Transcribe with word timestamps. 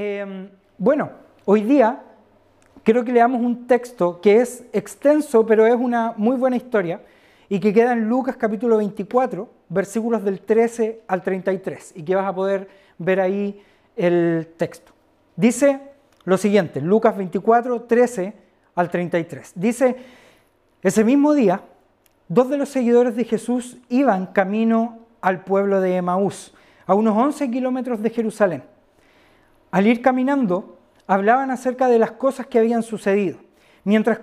Em, 0.00 0.48
bueno, 0.78 1.10
hoy 1.44 1.62
día 1.62 2.00
quiero 2.84 3.04
que 3.04 3.10
leamos 3.10 3.40
un 3.40 3.66
texto 3.66 4.20
que 4.20 4.36
es 4.36 4.64
extenso, 4.72 5.44
pero 5.44 5.66
es 5.66 5.74
una 5.74 6.14
muy 6.16 6.36
buena 6.36 6.54
historia 6.54 7.00
y 7.48 7.58
que 7.58 7.72
queda 7.72 7.94
en 7.94 8.08
Lucas 8.08 8.36
capítulo 8.36 8.76
24, 8.76 9.50
versículos 9.68 10.22
del 10.22 10.40
13 10.40 11.00
al 11.08 11.22
33, 11.22 11.94
y 11.96 12.04
que 12.04 12.14
vas 12.14 12.26
a 12.26 12.32
poder 12.32 12.68
ver 12.96 13.18
ahí 13.18 13.60
el 13.96 14.46
texto. 14.56 14.92
Dice 15.34 15.80
lo 16.22 16.36
siguiente, 16.36 16.80
Lucas 16.80 17.16
24, 17.16 17.82
13 17.82 18.34
al 18.76 18.90
33. 18.90 19.52
Dice, 19.56 19.96
ese 20.80 21.02
mismo 21.02 21.34
día, 21.34 21.60
dos 22.28 22.48
de 22.48 22.56
los 22.56 22.68
seguidores 22.68 23.16
de 23.16 23.24
Jesús 23.24 23.78
iban 23.88 24.26
camino 24.26 25.00
al 25.20 25.42
pueblo 25.42 25.80
de 25.80 25.96
Emaús, 25.96 26.54
a 26.86 26.94
unos 26.94 27.16
11 27.16 27.50
kilómetros 27.50 28.00
de 28.00 28.10
Jerusalén. 28.10 28.77
Al 29.70 29.86
ir 29.86 30.00
caminando, 30.00 30.78
hablaban 31.06 31.50
acerca 31.50 31.88
de 31.88 31.98
las 31.98 32.12
cosas 32.12 32.46
que 32.46 32.58
habían 32.58 32.82
sucedido. 32.82 33.38
Mientras 33.84 34.20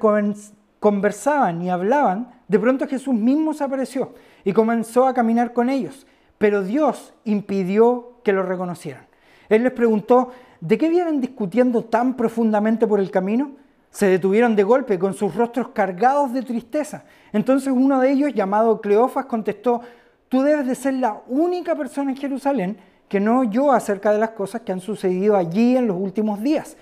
conversaban 0.79 1.61
y 1.61 1.69
hablaban, 1.69 2.31
de 2.47 2.59
pronto 2.59 2.87
Jesús 2.87 3.13
mismo 3.13 3.53
se 3.53 3.63
apareció 3.63 4.13
y 4.43 4.53
comenzó 4.53 5.07
a 5.07 5.13
caminar 5.13 5.53
con 5.53 5.69
ellos, 5.69 6.05
pero 6.37 6.63
Dios 6.63 7.13
impidió 7.23 8.19
que 8.23 8.33
lo 8.33 8.43
reconocieran. 8.43 9.07
Él 9.49 9.63
les 9.63 9.71
preguntó, 9.71 10.31
¿de 10.61 10.77
qué 10.77 10.89
vienen 10.89 11.21
discutiendo 11.21 11.85
tan 11.85 12.15
profundamente 12.15 12.87
por 12.87 12.99
el 12.99 13.11
camino? 13.11 13.51
Se 13.89 14.07
detuvieron 14.07 14.55
de 14.55 14.63
golpe 14.63 14.99
con 14.99 15.13
sus 15.13 15.33
rostros 15.35 15.69
cargados 15.69 16.33
de 16.33 16.41
tristeza. 16.41 17.05
Entonces 17.31 17.71
uno 17.73 17.99
de 17.99 18.11
ellos, 18.11 18.33
llamado 18.33 18.81
Cleofas, 18.81 19.25
contestó, 19.25 19.81
tú 20.27 20.41
debes 20.41 20.67
de 20.67 20.75
ser 20.75 20.95
la 20.95 21.21
única 21.27 21.75
persona 21.75 22.11
en 22.11 22.17
Jerusalén 22.17 22.77
que 23.07 23.19
no 23.19 23.39
oyó 23.39 23.71
acerca 23.71 24.11
de 24.11 24.19
las 24.19 24.31
cosas 24.31 24.61
que 24.61 24.71
han 24.71 24.79
sucedido 24.79 25.35
allí 25.35 25.77
en 25.77 25.87
los 25.87 25.97
últimos 25.97 26.41
días. 26.41 26.77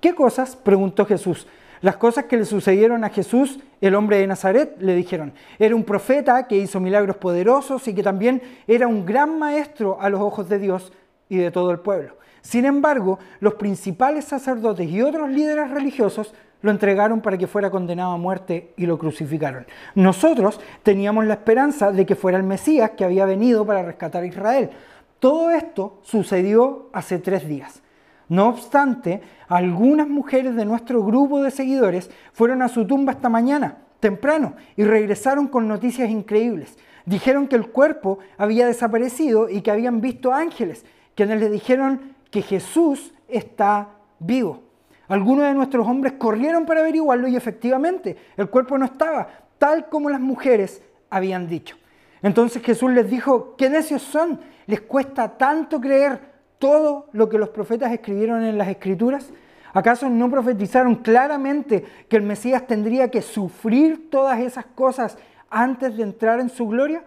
¿Qué 0.00 0.14
cosas? 0.14 0.56
preguntó 0.56 1.04
Jesús. 1.04 1.46
Las 1.82 1.96
cosas 1.96 2.24
que 2.24 2.36
le 2.36 2.44
sucedieron 2.44 3.04
a 3.04 3.10
Jesús, 3.10 3.60
el 3.80 3.94
hombre 3.94 4.18
de 4.18 4.26
Nazaret, 4.26 4.76
le 4.80 4.94
dijeron. 4.94 5.32
Era 5.58 5.76
un 5.76 5.84
profeta 5.84 6.46
que 6.46 6.56
hizo 6.56 6.80
milagros 6.80 7.16
poderosos 7.16 7.86
y 7.86 7.94
que 7.94 8.02
también 8.02 8.42
era 8.66 8.86
un 8.86 9.04
gran 9.04 9.38
maestro 9.38 9.98
a 10.00 10.08
los 10.08 10.20
ojos 10.20 10.48
de 10.48 10.58
Dios 10.58 10.92
y 11.28 11.36
de 11.36 11.50
todo 11.50 11.70
el 11.70 11.80
pueblo. 11.80 12.16
Sin 12.40 12.64
embargo, 12.64 13.18
los 13.40 13.54
principales 13.54 14.24
sacerdotes 14.24 14.88
y 14.88 15.02
otros 15.02 15.28
líderes 15.30 15.70
religiosos 15.70 16.32
lo 16.62 16.70
entregaron 16.70 17.20
para 17.20 17.36
que 17.36 17.46
fuera 17.46 17.70
condenado 17.70 18.12
a 18.12 18.16
muerte 18.16 18.72
y 18.76 18.86
lo 18.86 18.98
crucificaron. 18.98 19.66
Nosotros 19.94 20.60
teníamos 20.82 21.26
la 21.26 21.34
esperanza 21.34 21.92
de 21.92 22.06
que 22.06 22.14
fuera 22.14 22.38
el 22.38 22.44
Mesías 22.44 22.92
que 22.96 23.04
había 23.04 23.26
venido 23.26 23.66
para 23.66 23.82
rescatar 23.82 24.22
a 24.22 24.26
Israel. 24.26 24.70
Todo 25.18 25.50
esto 25.50 25.98
sucedió 26.02 26.90
hace 26.92 27.18
tres 27.18 27.48
días. 27.48 27.82
No 28.28 28.48
obstante, 28.48 29.22
algunas 29.48 30.08
mujeres 30.08 30.56
de 30.56 30.64
nuestro 30.64 31.02
grupo 31.02 31.42
de 31.42 31.50
seguidores 31.50 32.10
fueron 32.32 32.62
a 32.62 32.68
su 32.68 32.86
tumba 32.86 33.12
esta 33.12 33.28
mañana, 33.28 33.78
temprano, 34.00 34.54
y 34.76 34.84
regresaron 34.84 35.46
con 35.46 35.68
noticias 35.68 36.10
increíbles. 36.10 36.76
Dijeron 37.04 37.46
que 37.46 37.56
el 37.56 37.68
cuerpo 37.68 38.18
había 38.36 38.66
desaparecido 38.66 39.48
y 39.48 39.62
que 39.62 39.70
habían 39.70 40.00
visto 40.00 40.32
ángeles, 40.32 40.84
quienes 41.14 41.40
le 41.40 41.50
dijeron 41.50 42.16
que 42.30 42.42
Jesús 42.42 43.14
está 43.28 43.90
vivo. 44.18 44.62
Algunos 45.08 45.44
de 45.44 45.54
nuestros 45.54 45.86
hombres 45.86 46.14
corrieron 46.14 46.66
para 46.66 46.80
averiguarlo 46.80 47.28
y 47.28 47.36
efectivamente 47.36 48.16
el 48.36 48.50
cuerpo 48.50 48.76
no 48.76 48.86
estaba, 48.86 49.28
tal 49.58 49.88
como 49.88 50.10
las 50.10 50.20
mujeres 50.20 50.82
habían 51.10 51.46
dicho. 51.46 51.76
Entonces 52.22 52.60
Jesús 52.62 52.90
les 52.90 53.08
dijo, 53.08 53.54
qué 53.56 53.70
necios 53.70 54.02
son, 54.02 54.40
les 54.66 54.80
cuesta 54.80 55.36
tanto 55.36 55.80
creer 55.80 56.20
todo 56.58 57.08
lo 57.12 57.28
que 57.28 57.38
los 57.38 57.50
profetas 57.50 57.92
escribieron 57.92 58.42
en 58.42 58.58
las 58.58 58.68
escrituras. 58.68 59.30
¿Acaso 59.72 60.08
no 60.08 60.30
profetizaron 60.30 60.96
claramente 60.96 61.84
que 62.08 62.16
el 62.16 62.22
Mesías 62.22 62.66
tendría 62.66 63.10
que 63.10 63.22
sufrir 63.22 64.10
todas 64.10 64.40
esas 64.40 64.64
cosas 64.66 65.18
antes 65.50 65.96
de 65.96 66.02
entrar 66.02 66.40
en 66.40 66.48
su 66.48 66.66
gloria? 66.66 67.04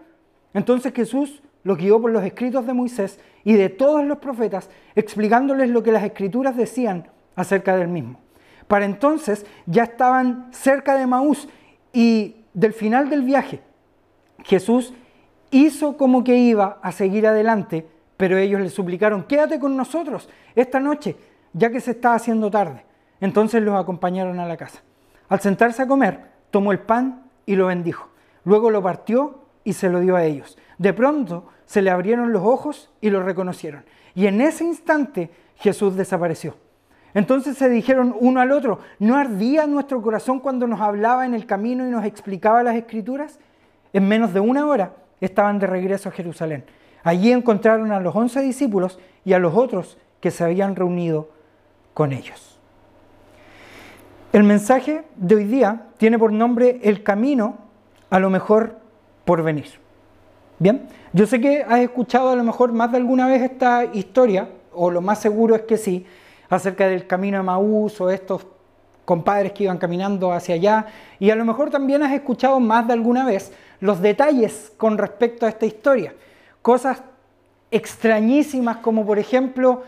Entonces 0.53 0.93
Jesús 0.93 1.41
los 1.63 1.77
guió 1.77 1.99
por 2.01 2.11
los 2.11 2.23
escritos 2.23 2.65
de 2.65 2.73
Moisés 2.73 3.19
y 3.43 3.53
de 3.53 3.69
todos 3.69 4.03
los 4.05 4.19
profetas, 4.19 4.69
explicándoles 4.95 5.69
lo 5.69 5.83
que 5.83 5.91
las 5.91 6.03
escrituras 6.03 6.55
decían 6.55 7.07
acerca 7.35 7.75
del 7.75 7.87
mismo. 7.87 8.19
Para 8.67 8.85
entonces 8.85 9.45
ya 9.65 9.83
estaban 9.83 10.47
cerca 10.51 10.95
de 10.95 11.07
Maús 11.07 11.49
y 11.91 12.35
del 12.53 12.73
final 12.73 13.09
del 13.09 13.23
viaje. 13.23 13.61
Jesús 14.43 14.93
hizo 15.51 15.97
como 15.97 16.23
que 16.23 16.37
iba 16.37 16.79
a 16.81 16.91
seguir 16.91 17.27
adelante, 17.27 17.87
pero 18.17 18.37
ellos 18.37 18.61
le 18.61 18.69
suplicaron, 18.69 19.23
quédate 19.23 19.59
con 19.59 19.77
nosotros 19.77 20.29
esta 20.55 20.79
noche, 20.79 21.15
ya 21.53 21.69
que 21.69 21.79
se 21.79 21.91
está 21.91 22.13
haciendo 22.13 22.51
tarde. 22.51 22.85
Entonces 23.21 23.61
los 23.61 23.79
acompañaron 23.79 24.39
a 24.39 24.45
la 24.45 24.57
casa. 24.57 24.81
Al 25.27 25.39
sentarse 25.39 25.81
a 25.81 25.87
comer, 25.87 26.21
tomó 26.51 26.71
el 26.71 26.79
pan 26.79 27.23
y 27.45 27.55
lo 27.55 27.67
bendijo. 27.67 28.09
Luego 28.43 28.71
lo 28.71 28.81
partió 28.81 29.45
y 29.63 29.73
se 29.73 29.89
lo 29.89 29.99
dio 29.99 30.15
a 30.15 30.23
ellos. 30.23 30.57
De 30.77 30.93
pronto 30.93 31.47
se 31.65 31.81
le 31.81 31.91
abrieron 31.91 32.31
los 32.31 32.43
ojos 32.43 32.91
y 33.01 33.09
lo 33.09 33.21
reconocieron. 33.23 33.83
Y 34.15 34.27
en 34.27 34.41
ese 34.41 34.63
instante 34.63 35.29
Jesús 35.55 35.95
desapareció. 35.95 36.55
Entonces 37.13 37.57
se 37.57 37.69
dijeron 37.69 38.15
uno 38.19 38.39
al 38.39 38.51
otro, 38.51 38.79
¿no 38.99 39.15
ardía 39.15 39.65
nuestro 39.67 40.01
corazón 40.01 40.39
cuando 40.39 40.67
nos 40.67 40.79
hablaba 40.81 41.25
en 41.25 41.33
el 41.33 41.45
camino 41.45 41.87
y 41.87 41.91
nos 41.91 42.05
explicaba 42.05 42.63
las 42.63 42.75
escrituras? 42.75 43.39
En 43.93 44.07
menos 44.07 44.33
de 44.33 44.39
una 44.39 44.67
hora 44.67 44.93
estaban 45.21 45.59
de 45.59 45.67
regreso 45.67 46.09
a 46.09 46.11
Jerusalén. 46.11 46.65
Allí 47.03 47.31
encontraron 47.31 47.91
a 47.91 47.99
los 47.99 48.15
once 48.15 48.41
discípulos 48.41 48.99
y 49.25 49.33
a 49.33 49.39
los 49.39 49.55
otros 49.55 49.97
que 50.19 50.31
se 50.31 50.43
habían 50.43 50.75
reunido 50.75 51.29
con 51.93 52.11
ellos. 52.11 52.59
El 54.31 54.43
mensaje 54.43 55.03
de 55.15 55.35
hoy 55.35 55.45
día 55.45 55.87
tiene 55.97 56.19
por 56.19 56.31
nombre 56.31 56.79
El 56.83 57.03
camino 57.03 57.57
a 58.09 58.19
lo 58.19 58.29
mejor 58.29 58.77
por 59.25 59.43
venir. 59.43 59.79
Bien, 60.59 60.87
yo 61.13 61.25
sé 61.25 61.39
que 61.39 61.63
has 61.63 61.79
escuchado 61.79 62.29
a 62.29 62.35
lo 62.35 62.43
mejor 62.43 62.73
más 62.73 62.91
de 62.91 62.97
alguna 62.97 63.27
vez 63.27 63.41
esta 63.41 63.85
historia, 63.85 64.49
o 64.73 64.91
lo 64.91 65.01
más 65.01 65.19
seguro 65.19 65.55
es 65.55 65.61
que 65.63 65.77
sí, 65.77 66.05
acerca 66.49 66.87
del 66.87 67.07
camino 67.07 67.37
de 67.37 67.43
Maús 67.43 67.99
o 68.01 68.09
estos 68.09 68.45
compadres 69.05 69.53
que 69.53 69.63
iban 69.63 69.77
caminando 69.77 70.31
hacia 70.31 70.55
allá, 70.55 70.85
y 71.17 71.29
a 71.29 71.35
lo 71.35 71.45
mejor 71.45 71.69
también 71.69 72.03
has 72.03 72.11
escuchado 72.11 72.59
más 72.59 72.85
de 72.87 72.93
alguna 72.93 73.25
vez 73.25 73.51
los 73.79 74.01
detalles 74.01 74.71
con 74.77 74.97
respecto 74.97 75.45
a 75.45 75.49
esta 75.49 75.65
historia. 75.65 76.13
Cosas 76.61 77.01
extrañísimas 77.71 78.77
como 78.77 79.05
por 79.05 79.19
ejemplo 79.19 79.83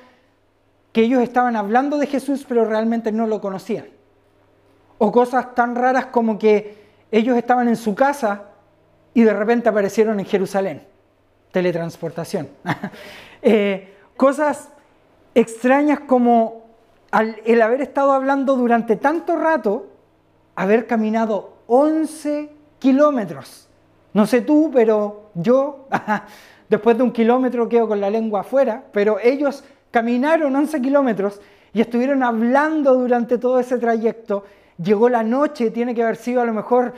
que 0.94 1.02
ellos 1.02 1.22
estaban 1.22 1.56
hablando 1.56 1.98
de 1.98 2.08
Jesús 2.08 2.46
pero 2.48 2.66
realmente 2.66 3.12
no 3.12 3.28
lo 3.28 3.42
conocían. 3.42 3.86
O 4.98 5.12
cosas 5.12 5.56
tan 5.56 5.76
raras 5.76 6.08
como 6.08 6.38
que 6.38 6.80
ellos 7.12 7.38
estaban 7.38 7.68
en 7.68 7.76
su 7.76 7.96
casa 7.96 8.44
y 9.14 9.24
de 9.24 9.34
repente 9.34 9.70
aparecieron 9.70 10.20
en 10.20 10.26
Jerusalén. 10.26 10.84
Teletransportación. 11.52 12.50
Eh, 13.44 13.96
cosas 14.18 14.70
extrañas 15.34 16.02
como 16.02 16.68
el 17.44 17.60
haber 17.60 17.82
estado 17.82 18.12
hablando 18.12 18.56
durante 18.56 18.98
tanto 18.98 19.36
rato, 19.36 19.88
haber 20.56 20.86
caminado 20.86 21.58
11 21.66 22.52
kilómetros. 22.78 23.68
No 24.14 24.26
sé 24.26 24.42
tú, 24.42 24.72
pero 24.74 25.32
yo, 25.34 25.88
después 26.70 26.98
de 26.98 27.04
un 27.04 27.12
kilómetro 27.12 27.70
quedo 27.70 27.88
con 27.88 28.02
la 28.02 28.10
lengua 28.10 28.42
afuera, 28.42 28.84
pero 28.92 29.18
ellos 29.20 29.64
caminaron 29.92 30.56
11 30.56 30.82
kilómetros 30.82 31.42
y 31.74 31.82
estuvieron 31.82 32.24
hablando 32.24 32.94
durante 32.96 33.38
todo 33.38 33.60
ese 33.60 33.78
trayecto. 33.78 34.44
Llegó 34.82 35.10
la 35.10 35.24
noche, 35.24 35.72
tiene 35.72 35.96
que 35.96 36.04
haber 36.04 36.16
sido 36.16 36.42
a 36.42 36.46
lo 36.46 36.54
mejor 36.54 36.94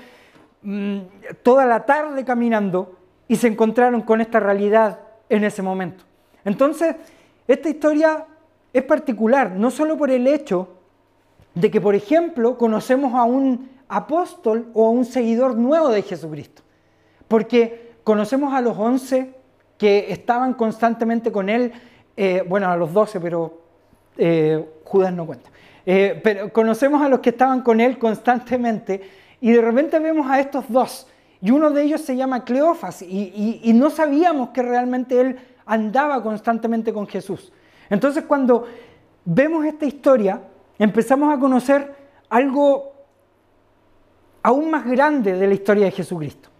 Mm, 0.63 0.99
toda 1.43 1.65
la 1.65 1.85
tarde 1.85 2.23
caminando 2.23 2.95
y 3.27 3.35
se 3.35 3.47
encontraron 3.47 4.01
con 4.01 4.21
esta 4.21 4.39
realidad 4.39 4.99
en 5.27 5.43
ese 5.43 5.61
momento. 5.61 6.05
Entonces, 6.45 6.95
esta 7.47 7.69
historia 7.69 8.25
es 8.71 8.83
particular, 8.83 9.51
no 9.51 9.71
solo 9.71 9.97
por 9.97 10.09
el 10.09 10.25
hecho 10.25 10.69
de 11.53 11.69
que, 11.69 11.81
por 11.81 11.95
ejemplo, 11.95 12.57
conocemos 12.57 13.13
a 13.13 13.23
un 13.23 13.69
apóstol 13.89 14.69
o 14.73 14.87
a 14.87 14.89
un 14.89 15.03
seguidor 15.03 15.55
nuevo 15.55 15.89
de 15.89 16.01
Jesucristo, 16.01 16.62
porque 17.27 17.93
conocemos 18.03 18.53
a 18.53 18.61
los 18.61 18.77
once 18.77 19.33
que 19.77 20.11
estaban 20.11 20.53
constantemente 20.53 21.31
con 21.31 21.49
él, 21.49 21.71
eh, 22.15 22.43
bueno, 22.47 22.69
a 22.69 22.77
los 22.77 22.93
doce, 22.93 23.19
pero 23.19 23.61
eh, 24.17 24.65
Judas 24.83 25.13
no 25.13 25.25
cuenta, 25.25 25.49
eh, 25.85 26.19
pero 26.23 26.53
conocemos 26.53 27.01
a 27.01 27.09
los 27.09 27.19
que 27.19 27.31
estaban 27.31 27.61
con 27.61 27.81
él 27.81 27.97
constantemente, 27.97 29.01
y 29.41 29.51
de 29.51 29.61
repente 29.61 29.99
vemos 29.99 30.29
a 30.29 30.39
estos 30.39 30.65
dos, 30.69 31.07
y 31.41 31.51
uno 31.51 31.71
de 31.71 31.83
ellos 31.83 32.01
se 32.01 32.15
llama 32.15 32.45
Cleofas, 32.45 33.01
y, 33.01 33.71
no 33.73 33.89
sabíamos 33.89 34.49
que 34.49 34.61
realmente 34.61 35.19
él 35.19 35.37
andaba 35.65 36.21
constantemente 36.23 36.93
con 36.93 37.07
Jesús. 37.07 37.51
Entonces 37.89 38.23
cuando 38.23 38.65
vemos 39.25 39.65
esta 39.65 39.85
historia, 39.85 40.41
empezamos 40.79 41.35
a 41.35 41.39
conocer 41.39 41.93
algo 42.29 42.93
aún 44.41 44.69
más 44.71 44.85
grande 44.85 45.33
de 45.33 45.47
la 45.47 45.53
historia 45.53 45.85
de 45.85 45.91
Jesucristo. 45.91 46.52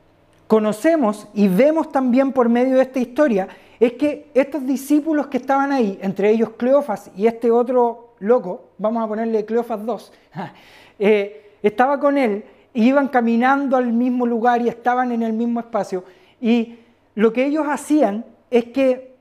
Conocemos 0.53 1.27
y 1.33 1.47
vemos 1.47 1.91
también 1.91 2.31
por 2.31 2.47
medio 2.47 2.75
de 2.75 2.83
esta 2.83 2.99
historia 2.99 3.47
es 3.79 3.93
que 3.93 4.29
estos 4.35 4.63
discípulos 4.63 5.25
que 5.25 5.37
estaban 5.37 5.71
ahí, 5.71 5.97
entre 5.99 6.29
ellos 6.29 6.51
Cleofas 6.55 7.09
y 7.15 7.25
este 7.25 7.49
otro 7.49 8.13
loco, 8.19 8.69
vamos 8.77 9.03
a 9.03 9.07
ponerle 9.07 9.45
Cleofas 9.45 9.83
2, 9.83 10.13
eh, 10.99 11.53
estaba 11.63 11.99
con 11.99 12.19
él, 12.19 12.45
iban 12.75 13.07
caminando 13.07 13.75
al 13.77 13.91
mismo 13.91 14.27
lugar 14.27 14.61
y 14.61 14.69
estaban 14.69 15.11
en 15.11 15.23
el 15.23 15.33
mismo 15.33 15.59
espacio. 15.59 16.03
Y 16.39 16.77
lo 17.15 17.33
que 17.33 17.47
ellos 17.47 17.65
hacían 17.67 18.23
es 18.51 18.65
que 18.65 19.15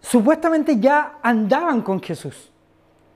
supuestamente 0.00 0.80
ya 0.80 1.18
andaban 1.20 1.82
con 1.82 2.00
Jesús, 2.00 2.50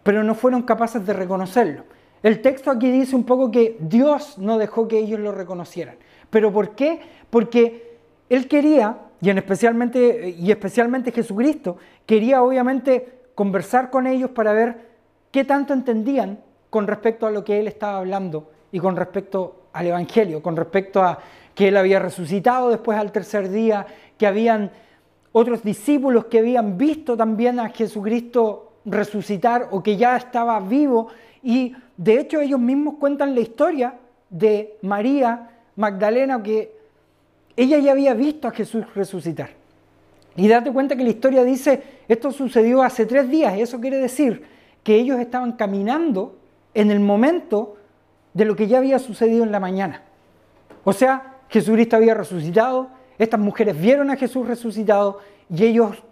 pero 0.03 0.23
no 0.23 0.35
fueron 0.35 0.61
capaces 0.65 1.07
de 1.07 1.15
reconocerlo. 1.15 1.85
El 2.23 2.43
texto 2.43 2.71
aquí 2.71 2.91
dice 2.91 3.17
un 3.17 3.25
poco 3.25 3.51
que 3.51 3.79
Dios 3.81 4.37
no 4.37 4.59
dejó 4.59 4.87
que 4.87 4.99
ellos 4.99 5.21
lo 5.21 5.33
reconocieran. 5.33 5.97
¿Pero 6.31 6.53
por 6.53 6.75
qué? 6.75 7.01
Porque 7.31 7.99
Él 8.29 8.49
quería, 8.49 8.99
y, 9.21 9.31
especialmente, 9.31 10.35
y 10.39 10.51
especialmente 10.51 11.13
Jesucristo, 11.13 11.77
quería 12.07 12.43
obviamente 12.43 13.23
conversar 13.35 13.91
con 13.91 14.07
ellos 14.07 14.31
para 14.31 14.53
ver 14.53 14.89
qué 15.31 15.45
tanto 15.45 15.73
entendían 15.73 16.41
con 16.71 16.87
respecto 16.87 17.27
a 17.27 17.31
lo 17.31 17.45
que 17.45 17.59
Él 17.59 17.69
estaba 17.69 17.99
hablando 17.99 18.51
y 18.73 18.79
con 18.79 18.97
respecto 18.97 19.69
al 19.73 19.87
Evangelio, 19.87 20.43
con 20.43 20.57
respecto 20.57 21.03
a 21.03 21.19
que 21.55 21.69
Él 21.69 21.77
había 21.77 21.99
resucitado 21.99 22.69
después 22.69 22.99
al 22.99 23.13
tercer 23.13 23.49
día, 23.49 23.87
que 24.19 24.27
habían 24.27 24.71
otros 25.33 25.65
discípulos 25.65 26.27
que 26.27 26.39
habían 26.39 26.79
visto 26.79 27.17
también 27.17 27.59
a 27.59 27.69
Jesucristo 27.71 28.75
resucitar 28.85 29.69
o 29.73 29.83
que 29.83 29.97
ya 29.97 30.17
estaba 30.17 30.61
vivo. 30.61 31.09
Y 31.43 31.75
de 31.97 32.21
hecho 32.21 32.41
ellos 32.41 32.61
mismos 32.61 32.95
cuentan 33.01 33.35
la 33.35 33.41
historia 33.41 33.95
de 34.31 34.79
María 34.83 35.54
Magdalena, 35.77 36.43
que 36.43 36.73
ella 37.57 37.79
ya 37.79 37.93
había 37.93 38.15
visto 38.15 38.49
a 38.49 38.51
Jesús 38.51 38.85
resucitar. 38.95 39.51
Y 40.37 40.49
date 40.49 40.73
cuenta 40.73 40.97
que 40.97 41.05
la 41.05 41.11
historia 41.11 41.45
dice, 41.45 41.83
esto 42.09 42.33
sucedió 42.33 42.83
hace 42.83 43.07
tres 43.07 43.29
días, 43.31 43.57
y 43.57 43.63
eso 43.63 43.81
quiere 43.81 43.99
decir 43.99 44.45
que 44.83 44.97
ellos 44.97 45.19
estaban 45.21 45.53
caminando 45.53 46.37
en 46.75 46.91
el 46.91 47.01
momento 47.01 47.77
de 48.33 48.45
lo 48.45 48.57
que 48.57 48.67
ya 48.67 48.79
había 48.79 48.99
sucedido 48.99 49.45
en 49.45 49.53
la 49.53 49.61
mañana. 49.61 50.03
O 50.83 50.93
sea, 50.93 51.35
Jesucristo 51.49 51.97
había 51.97 52.15
resucitado, 52.15 52.89
estas 53.17 53.39
mujeres 53.39 53.81
vieron 53.81 54.11
a 54.11 54.17
Jesús 54.17 54.47
resucitado 54.47 55.21
y 55.49 55.65
ellos 55.65 56.03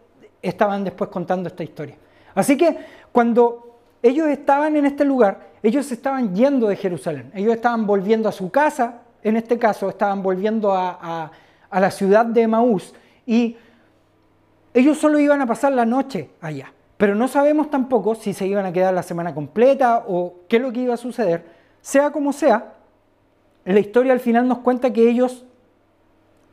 estaban 0.41 0.85
después 0.85 1.11
contando 1.11 1.49
esta 1.49 1.65
historia. 1.65 1.97
Así 2.35 2.57
que 2.57 2.77
cuando 3.11 3.79
ellos 4.03 4.29
estaban 4.29 4.77
en 4.77 4.87
este 4.87 5.05
lugar, 5.05 5.51
ellos 5.63 5.91
estaban 5.93 6.35
yendo 6.35 6.69
de 6.69 6.77
Jerusalén, 6.77 7.31
ellos 7.35 7.55
estaban 7.55 7.87
volviendo 7.87 8.29
a 8.29 8.33
su 8.33 8.51
casa, 8.51 9.02
en 9.23 9.37
este 9.37 9.59
caso 9.59 9.89
estaban 9.89 10.23
volviendo 10.23 10.73
a, 10.75 11.31
la 11.71 11.91
ciudad 11.91 12.27
de 12.27 12.43
Emaús 12.43 12.95
y 13.25 13.57
ellos 14.75 14.99
solo 14.99 15.19
iban 15.19 15.41
a 15.41 15.47
pasar 15.47 15.73
la 15.73 15.87
noche 15.87 16.31
allá, 16.41 16.73
pero 16.97 17.15
no 17.15 17.29
sabemos 17.29 17.71
tampoco 17.71 18.15
si 18.15 18.35
se 18.35 18.47
iban 18.47 18.67
a 18.67 18.73
quedar 18.73 18.93
la 18.93 19.03
semana 19.03 19.35
completa 19.35 20.05
o 20.07 20.35
qué 20.49 20.57
es 20.57 20.63
lo 20.63 20.73
que 20.73 20.81
iba 20.81 20.95
a 20.95 20.99
suceder. 20.99 21.45
Sea 21.81 22.11
como 22.11 22.33
sea, 22.33 22.75
la 23.65 23.81
historia 23.81 24.13
al 24.13 24.21
final 24.21 24.47
nos 24.49 24.59
cuenta 24.59 24.93
que 24.93 25.09
ellos 25.09 25.45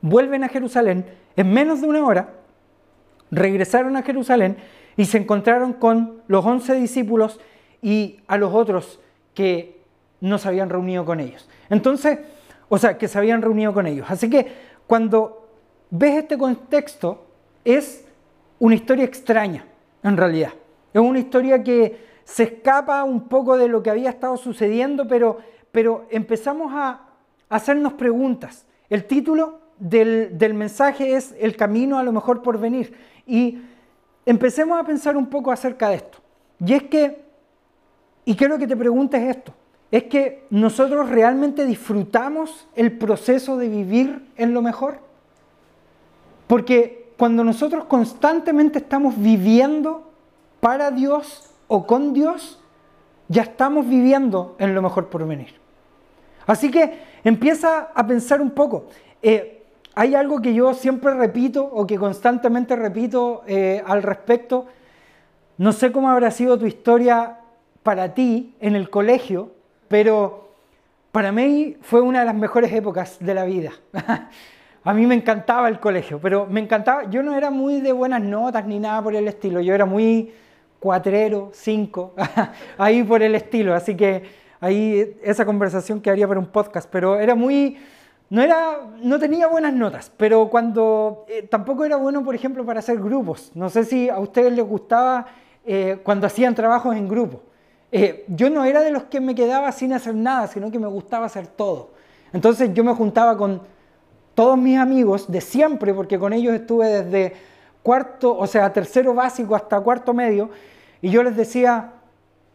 vuelven 0.01 0.44
a 0.44 0.50
Jerusalén 0.50 1.06
en 1.36 1.54
menos 1.54 1.81
de 1.81 1.88
una 1.88 2.06
hora, 2.06 2.30
regresaron 3.31 3.95
a 3.98 4.04
Jerusalén 4.04 4.57
y 4.95 5.06
se 5.06 5.18
encontraron 5.18 5.74
con 5.74 6.21
los 6.27 6.45
once 6.45 6.75
discípulos 6.75 7.39
y 7.81 8.19
a 8.27 8.38
los 8.38 8.54
otros 8.54 9.00
que 9.33 9.80
no 10.21 10.38
se 10.38 10.48
habían 10.50 10.69
reunido 10.69 11.06
con 11.06 11.19
ellos. 11.19 11.48
Entonces, 11.69 12.19
o 12.69 12.77
sea, 12.77 12.98
que 12.98 13.07
se 13.07 13.18
habían 13.18 13.42
reunido 13.42 13.74
con 13.74 13.88
ellos. 13.88 14.06
Así 14.10 14.30
que 14.30 14.48
cuando 14.88 15.48
ves 15.89 16.18
este 16.18 16.38
contexto, 16.38 17.25
es 17.66 18.06
una 18.60 18.75
historia 18.75 19.06
extraña, 19.06 19.66
en 20.04 20.16
realidad. 20.16 20.54
Es 20.94 21.01
una 21.01 21.19
historia 21.19 21.63
que 21.63 22.07
se 22.24 22.44
escapa 22.44 23.04
un 23.04 23.27
poco 23.27 23.57
de 23.57 23.68
lo 23.68 23.81
que 23.81 23.89
había 23.89 24.10
estado 24.10 24.38
sucediendo, 24.38 25.07
pero, 25.07 25.39
pero 25.71 26.06
empezamos 26.12 26.71
a 26.74 27.01
hacernos 27.50 27.94
preguntas. 27.94 28.66
El 28.89 29.06
título 29.06 29.60
del, 29.80 30.38
del 30.38 30.54
mensaje 30.54 31.16
es 31.16 31.36
El 31.39 31.56
camino 31.56 31.98
a 31.98 32.04
lo 32.04 32.12
mejor 32.12 32.42
por 32.42 32.60
venir. 32.60 32.94
Y 33.25 33.62
empecemos 34.25 34.80
a 34.80 34.83
pensar 34.83 35.18
un 35.18 35.27
poco 35.27 35.51
acerca 35.51 35.89
de 35.89 35.95
esto. 35.95 36.19
Y 36.63 36.74
es 36.74 36.83
que, 36.83 37.24
y 38.25 38.36
quiero 38.36 38.57
que 38.57 38.68
te 38.68 38.75
preguntes 38.75 39.21
esto, 39.24 39.54
es 39.92 40.04
que 40.04 40.46
nosotros 40.50 41.10
realmente 41.10 41.66
disfrutamos 41.66 42.68
el 42.76 42.98
proceso 42.98 43.58
de 43.58 43.70
vivir 43.70 44.30
en 44.38 44.54
lo 44.54 44.62
mejor. 44.62 45.00
Porque 46.48 47.12
cuando 47.18 47.44
nosotros 47.44 47.86
constantemente 47.86 48.80
estamos 48.80 49.20
viviendo 49.20 50.12
para 50.60 50.92
Dios 50.92 51.52
o 51.68 51.88
con 51.88 52.14
Dios, 52.14 52.60
ya 53.28 53.44
estamos 53.44 53.88
viviendo 53.88 54.56
en 54.60 54.76
lo 54.76 54.82
mejor 54.82 55.08
por 55.08 55.28
venir. 55.28 55.56
Así 56.46 56.72
que 56.72 57.00
empieza 57.24 57.90
a 57.94 58.08
pensar 58.08 58.42
un 58.42 58.52
poco. 58.52 58.86
Eh, 59.22 59.64
hay 59.96 60.16
algo 60.16 60.42
que 60.42 60.54
yo 60.54 60.74
siempre 60.74 61.14
repito 61.14 61.64
o 61.64 61.86
que 61.86 61.98
constantemente 61.98 62.76
repito 62.76 63.44
eh, 63.48 63.84
al 63.86 64.02
respecto. 64.02 64.68
No 65.58 65.74
sé 65.74 65.92
cómo 65.92 66.10
habrá 66.10 66.32
sido 66.32 66.58
tu 66.58 66.66
historia 66.66 67.40
para 67.84 68.14
ti 68.14 68.56
en 68.60 68.76
el 68.76 68.90
colegio, 68.90 69.52
pero 69.90 70.50
para 71.12 71.32
mí 71.34 71.76
fue 71.82 72.00
una 72.02 72.20
de 72.20 72.26
las 72.26 72.36
mejores 72.36 72.72
épocas 72.72 73.18
de 73.20 73.34
la 73.34 73.44
vida. 73.44 73.72
A 74.84 74.94
mí 74.94 75.06
me 75.06 75.14
encantaba 75.14 75.68
el 75.68 75.80
colegio, 75.80 76.20
pero 76.22 76.46
me 76.46 76.62
encantaba, 76.62 77.10
yo 77.10 77.22
no 77.22 77.36
era 77.36 77.52
muy 77.52 77.82
de 77.82 77.92
buenas 77.92 78.22
notas 78.22 78.66
ni 78.66 78.80
nada 78.80 79.04
por 79.04 79.14
el 79.14 79.28
estilo, 79.28 79.60
yo 79.60 79.76
era 79.76 79.86
muy 79.86 80.32
cuatrero, 80.80 81.50
cinco, 81.54 82.14
ahí 82.78 83.04
por 83.04 83.22
el 83.22 83.36
estilo, 83.36 83.76
así 83.76 83.96
que 83.96 84.24
ahí 84.62 85.18
esa 85.22 85.46
conversación 85.46 86.00
quedaría 86.00 86.28
para 86.30 86.40
un 86.40 86.46
podcast, 86.48 86.90
pero 86.90 87.20
era 87.20 87.36
muy, 87.36 87.78
no 88.30 88.42
era, 88.42 88.80
no 89.02 89.20
tenía 89.20 89.48
buenas 89.48 89.74
notas, 89.74 90.14
pero 90.16 90.50
cuando, 90.50 91.26
eh, 91.28 91.44
tampoco 91.44 91.84
era 91.84 91.98
bueno, 91.98 92.24
por 92.24 92.34
ejemplo, 92.34 92.66
para 92.66 92.80
hacer 92.80 93.00
grupos, 93.00 93.52
no 93.56 93.70
sé 93.70 93.84
si 93.84 94.08
a 94.08 94.18
ustedes 94.20 94.54
les 94.54 94.66
gustaba 94.66 95.26
eh, 95.66 96.00
cuando 96.04 96.26
hacían 96.26 96.56
trabajos 96.56 96.96
en 96.96 97.10
grupo. 97.10 97.42
Eh, 97.92 98.26
yo 98.28 98.50
no 98.50 98.66
era 98.66 98.82
de 98.82 98.92
los 98.92 99.04
que 99.04 99.20
me 99.20 99.34
quedaba 99.34 99.72
sin 99.72 99.94
hacer 99.94 100.16
nada, 100.16 100.48
sino 100.48 100.72
que 100.72 100.80
me 100.80 100.88
gustaba 100.88 101.26
hacer 101.26 101.48
todo. 101.48 101.92
Entonces 102.34 102.72
yo 102.74 102.84
me 102.84 102.94
juntaba 102.94 103.36
con 103.38 103.62
todos 104.36 104.58
mis 104.58 104.78
amigos 104.78 105.30
de 105.32 105.42
siempre, 105.42 105.94
porque 105.94 106.20
con 106.20 106.32
ellos 106.34 106.54
estuve 106.54 106.88
desde 106.88 107.34
cuarto, 107.84 108.38
o 108.38 108.48
sea, 108.48 108.72
tercero 108.72 109.14
básico 109.14 109.56
hasta 109.56 109.80
cuarto 109.82 110.14
medio, 110.14 110.50
y 111.02 111.10
yo 111.10 111.24
les 111.24 111.36
decía, 111.36 111.94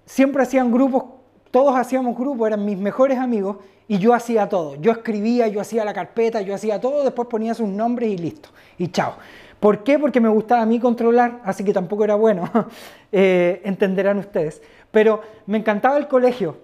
siempre 0.07 0.43
hacían 0.43 0.71
grupos, 0.71 1.05
todos 1.51 1.77
hacíamos 1.77 2.17
grupos, 2.17 2.47
eran 2.47 2.65
mis 2.65 2.79
mejores 2.79 3.19
amigos, 3.19 3.57
y 3.87 3.99
yo 3.99 4.15
hacía 4.15 4.49
todo. 4.49 4.77
Yo 4.77 4.93
escribía, 4.93 5.47
yo 5.49 5.61
hacía 5.61 5.85
la 5.85 5.93
carpeta, 5.93 6.41
yo 6.41 6.55
hacía 6.55 6.81
todo, 6.81 7.05
después 7.05 7.29
ponía 7.29 7.53
sus 7.55 7.69
nombres 7.69 8.11
y 8.11 8.19
listo, 8.19 8.49
y 8.79 8.89
chao. 8.89 9.15
¿Por 9.61 9.83
qué? 9.83 9.99
Porque 9.99 10.21
me 10.21 10.29
gustaba 10.29 10.63
a 10.63 10.67
mí 10.67 10.79
controlar, 10.79 11.41
así 11.45 11.65
que 11.65 11.73
tampoco 11.73 12.05
era 12.05 12.15
bueno, 12.15 12.51
eh, 13.13 13.61
entenderán 13.65 14.19
ustedes. 14.19 14.63
Pero 14.95 15.21
me 15.47 15.59
encantaba 15.59 15.99
el 15.99 16.09
colegio 16.09 16.57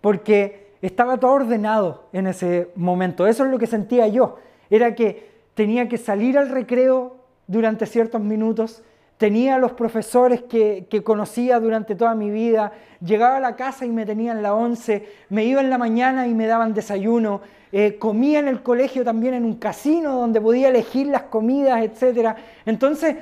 porque 0.00 0.74
estaba 0.82 1.16
todo 1.16 1.32
ordenado 1.32 2.04
en 2.12 2.28
ese 2.28 2.70
momento. 2.76 3.26
Eso 3.26 3.44
es 3.44 3.50
lo 3.50 3.58
que 3.58 3.66
sentía 3.66 4.06
yo. 4.06 4.36
Era 4.70 4.94
que 4.94 5.28
tenía 5.54 5.88
que 5.88 5.98
salir 5.98 6.38
al 6.38 6.50
recreo 6.50 7.16
durante 7.46 7.86
ciertos 7.86 8.20
minutos, 8.20 8.82
tenía 9.16 9.58
los 9.58 9.72
profesores 9.72 10.42
que, 10.42 10.86
conocía 11.02 11.58
durante 11.58 11.94
toda 11.94 12.14
mi 12.14 12.30
vida, 12.30 12.72
llegaba 13.00 13.38
a 13.38 13.40
la 13.40 13.56
casa 13.56 13.86
y 13.86 13.88
me 13.88 14.04
tenían 14.04 14.42
la 14.42 14.54
once, 14.54 15.08
me 15.30 15.44
iba 15.44 15.62
en 15.62 15.70
la 15.70 15.78
mañana 15.78 16.28
y 16.28 16.34
me 16.34 16.46
daban 16.46 16.74
desayuno, 16.74 17.40
eh, 17.72 17.96
comía 17.98 18.38
en 18.38 18.48
el 18.48 18.62
colegio 18.62 19.02
también 19.02 19.32
en 19.34 19.44
un 19.44 19.56
casino 19.56 20.14
donde 20.14 20.40
podía 20.40 20.68
elegir 20.68 21.06
las 21.06 21.22
comidas, 21.22 21.82
etc. 21.82 22.36
Entonces, 22.66 23.16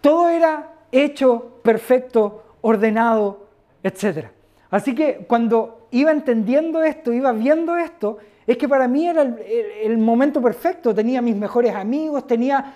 todo 0.00 0.28
era 0.28 0.68
hecho 0.92 1.58
perfecto, 1.62 2.44
ordenado, 2.60 3.46
etc. 3.82 4.28
Así 4.70 4.94
que 4.94 5.24
cuando 5.26 5.88
iba 5.90 6.12
entendiendo 6.12 6.82
esto, 6.82 7.12
iba 7.12 7.32
viendo 7.32 7.76
esto, 7.76 8.18
es 8.46 8.56
que 8.56 8.68
para 8.68 8.88
mí 8.88 9.06
era 9.06 9.22
el, 9.22 9.98
momento 9.98 10.40
perfecto. 10.40 10.94
Tenía 10.94 11.22
mis 11.22 11.36
mejores 11.36 11.74
amigos, 11.74 12.26
tenía 12.26 12.74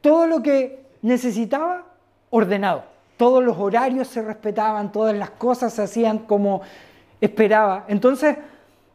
todo 0.00 0.26
lo 0.26 0.42
que 0.42 0.86
necesitaba 1.02 1.84
ordenado. 2.30 2.84
Todos 3.16 3.42
los 3.44 3.56
horarios 3.58 4.08
se 4.08 4.22
respetaban, 4.22 4.90
todas 4.90 5.16
las 5.16 5.30
cosas 5.30 5.72
se 5.72 5.82
hacían 5.82 6.20
como 6.20 6.62
esperaba. 7.20 7.84
Entonces 7.88 8.36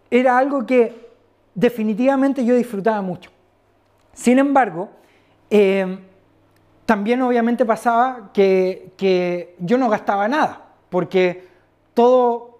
era 0.09 0.37
algo 0.37 0.65
que 0.65 1.07
definitivamente 1.53 2.43
yo 2.43 2.55
disfrutaba 2.55 3.01
mucho. 3.01 3.31
Sin 4.13 4.39
embargo, 4.39 4.89
eh, 5.49 5.97
también 6.87 7.21
obviamente 7.21 7.65
pasaba 7.65 8.31
que, 8.33 8.93
que 8.95 9.55
yo 9.59 9.77
no 9.77 9.89
gastaba 9.89 10.29
nada 10.29 10.67
porque 10.89 11.43
todo 11.93 12.59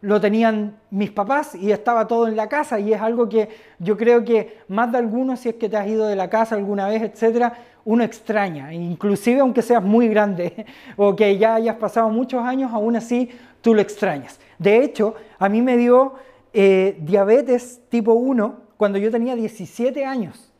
lo 0.00 0.20
tenían 0.20 0.76
mis 0.90 1.12
papás 1.12 1.54
y 1.54 1.70
estaba 1.70 2.08
todo 2.08 2.26
en 2.26 2.34
la 2.34 2.48
casa 2.48 2.80
y 2.80 2.92
es 2.92 3.00
algo 3.00 3.28
que 3.28 3.48
yo 3.78 3.96
creo 3.96 4.24
que 4.24 4.58
más 4.66 4.90
de 4.90 4.98
algunos, 4.98 5.38
si 5.38 5.50
es 5.50 5.54
que 5.54 5.68
te 5.68 5.76
has 5.76 5.86
ido 5.86 6.08
de 6.08 6.16
la 6.16 6.28
casa 6.28 6.56
alguna 6.56 6.88
vez, 6.88 7.00
etcétera, 7.02 7.58
uno 7.84 8.02
extraña, 8.02 8.74
inclusive 8.74 9.38
aunque 9.38 9.62
seas 9.62 9.84
muy 9.84 10.08
grande 10.08 10.66
o 10.96 11.14
que 11.14 11.38
ya 11.38 11.54
hayas 11.54 11.76
pasado 11.76 12.08
muchos 12.08 12.44
años, 12.44 12.72
aún 12.72 12.96
así 12.96 13.30
tú 13.60 13.72
lo 13.72 13.80
extrañas. 13.80 14.40
De 14.58 14.82
hecho, 14.82 15.14
a 15.38 15.48
mí 15.48 15.62
me 15.62 15.76
dio 15.76 16.14
eh, 16.52 16.96
diabetes 17.02 17.82
tipo 17.88 18.14
1 18.14 18.54
cuando 18.76 18.98
yo 18.98 19.12
tenía 19.12 19.36
17 19.36 20.04
años. 20.04 20.52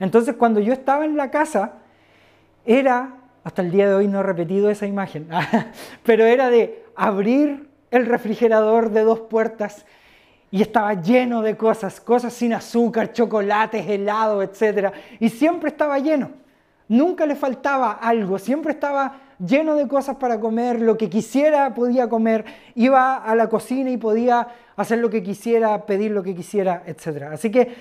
Entonces, 0.00 0.34
cuando 0.36 0.60
yo 0.60 0.72
estaba 0.72 1.04
en 1.04 1.18
la 1.18 1.30
casa, 1.30 1.83
era, 2.64 3.16
hasta 3.42 3.62
el 3.62 3.70
día 3.70 3.88
de 3.88 3.94
hoy 3.94 4.08
no 4.08 4.20
he 4.20 4.22
repetido 4.22 4.70
esa 4.70 4.86
imagen, 4.86 5.28
pero 6.02 6.24
era 6.24 6.50
de 6.50 6.84
abrir 6.96 7.68
el 7.90 8.06
refrigerador 8.06 8.90
de 8.90 9.02
dos 9.02 9.20
puertas 9.20 9.84
y 10.50 10.62
estaba 10.62 10.94
lleno 10.94 11.42
de 11.42 11.56
cosas, 11.56 12.00
cosas 12.00 12.32
sin 12.32 12.52
azúcar, 12.52 13.12
chocolates, 13.12 13.88
helado, 13.88 14.42
etc. 14.42 14.92
Y 15.18 15.28
siempre 15.28 15.70
estaba 15.70 15.98
lleno. 15.98 16.30
Nunca 16.88 17.26
le 17.26 17.34
faltaba 17.34 17.92
algo, 17.92 18.38
siempre 18.38 18.72
estaba 18.72 19.20
lleno 19.38 19.74
de 19.74 19.88
cosas 19.88 20.16
para 20.16 20.38
comer, 20.38 20.80
lo 20.80 20.96
que 20.96 21.10
quisiera 21.10 21.74
podía 21.74 22.08
comer, 22.08 22.44
iba 22.74 23.16
a 23.16 23.34
la 23.34 23.48
cocina 23.48 23.90
y 23.90 23.96
podía 23.96 24.46
hacer 24.76 24.98
lo 24.98 25.10
que 25.10 25.22
quisiera, 25.22 25.86
pedir 25.86 26.12
lo 26.12 26.22
que 26.22 26.34
quisiera, 26.34 26.82
etc. 26.86 27.24
Así 27.32 27.50
que 27.50 27.74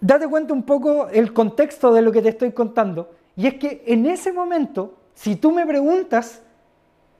date 0.00 0.28
cuenta 0.28 0.52
un 0.52 0.62
poco 0.62 1.08
el 1.08 1.32
contexto 1.32 1.92
de 1.92 2.02
lo 2.02 2.12
que 2.12 2.22
te 2.22 2.28
estoy 2.28 2.52
contando. 2.52 3.10
Y 3.36 3.46
es 3.46 3.54
que 3.54 3.82
en 3.86 4.06
ese 4.06 4.32
momento, 4.32 4.94
si 5.14 5.36
tú 5.36 5.50
me 5.50 5.66
preguntas, 5.66 6.42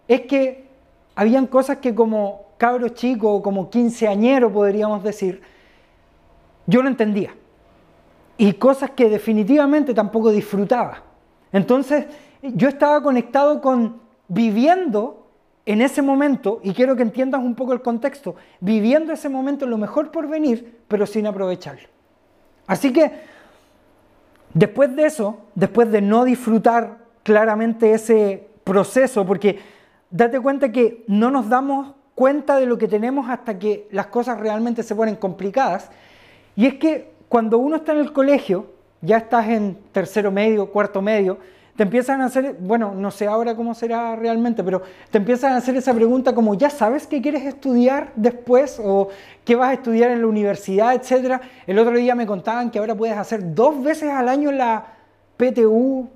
es 0.06 0.23
que 0.23 0.68
habían 1.14 1.47
cosas 1.47 1.78
que 1.78 1.94
como 1.94 2.47
cabro 2.56 2.88
chico 2.90 3.33
o 3.33 3.42
como 3.42 3.71
quinceañero 3.71 4.52
podríamos 4.52 5.02
decir, 5.02 5.42
yo 6.66 6.83
no 6.83 6.88
entendía. 6.88 7.35
Y 8.37 8.52
cosas 8.54 8.90
que 8.90 9.09
definitivamente 9.09 9.94
tampoco 9.94 10.30
disfrutaba. 10.30 11.02
Entonces, 11.52 12.06
yo 12.42 12.68
estaba 12.68 13.02
conectado 13.02 13.61
con 13.61 14.00
viviendo 14.28 15.21
en 15.66 15.80
ese 15.80 16.02
momento, 16.02 16.61
y 16.62 16.75
quiero 16.75 16.94
que 16.94 17.02
entiendas 17.02 17.40
un 17.40 17.54
poco 17.54 17.73
el 17.73 17.80
contexto, 17.80 18.37
viviendo 18.61 19.12
ese 19.12 19.30
momento 19.30 19.66
lo 19.66 19.78
mejor 19.78 20.11
por 20.11 20.28
venir, 20.28 20.83
pero 20.88 21.06
sin 21.06 21.26
aprovecharlo. 21.26 21.88
Así 22.66 22.92
que, 22.92 23.12
después 24.54 24.94
de 24.96 25.06
eso, 25.06 25.38
después 25.54 25.90
de 25.90 26.00
no 26.00 26.25
disfrutar 26.25 26.99
claramente 27.23 27.92
ese 27.92 28.49
proceso, 28.64 29.26
porque 29.26 29.58
date 30.11 30.40
cuenta 30.40 30.73
que 30.73 31.04
no 31.08 31.30
nos 31.30 31.49
damos 31.49 31.94
cuenta 32.14 32.56
de 32.56 32.66
lo 32.66 32.78
que 32.78 32.88
tenemos 32.88 33.28
hasta 33.28 33.58
que 33.58 33.88
las 33.90 34.06
cosas 34.06 34.38
realmente 34.38 34.82
se 34.82 34.94
ponen 34.94 35.16
complicadas, 35.16 35.90
y 36.56 36.66
es 36.66 36.75
que 36.75 37.12
cuando 37.28 37.58
uno 37.58 37.76
está 37.76 37.92
en 37.92 37.99
el 37.99 38.12
colegio, 38.12 38.70
ya 39.00 39.18
estás 39.18 39.49
en 39.49 39.76
tercero 39.92 40.30
medio, 40.30 40.70
cuarto 40.70 41.02
medio, 41.02 41.38
te 41.76 41.82
empiezan 41.82 42.20
a 42.20 42.26
hacer, 42.26 42.56
bueno, 42.60 42.94
no 42.94 43.10
sé 43.10 43.26
ahora 43.26 43.56
cómo 43.56 43.74
será 43.74 44.14
realmente, 44.14 44.62
pero 44.62 44.82
te 45.10 45.18
empiezan 45.18 45.54
a 45.54 45.56
hacer 45.56 45.76
esa 45.76 45.92
pregunta 45.92 46.32
como, 46.34 46.54
¿ya 46.54 46.70
sabes 46.70 47.06
qué 47.06 47.20
quieres 47.20 47.42
estudiar 47.42 48.12
después? 48.14 48.80
¿O 48.82 49.08
qué 49.44 49.56
vas 49.56 49.70
a 49.70 49.72
estudiar 49.74 50.12
en 50.12 50.20
la 50.20 50.28
universidad, 50.28 50.94
etcétera? 50.94 51.40
El 51.66 51.78
otro 51.78 51.96
día 51.96 52.14
me 52.14 52.26
contaban 52.26 52.70
que 52.70 52.78
ahora 52.78 52.94
puedes 52.94 53.16
hacer 53.16 53.54
dos 53.54 53.82
veces 53.82 54.10
al 54.10 54.28
año 54.28 54.52
la 54.52 54.86
PTU, 55.36 56.08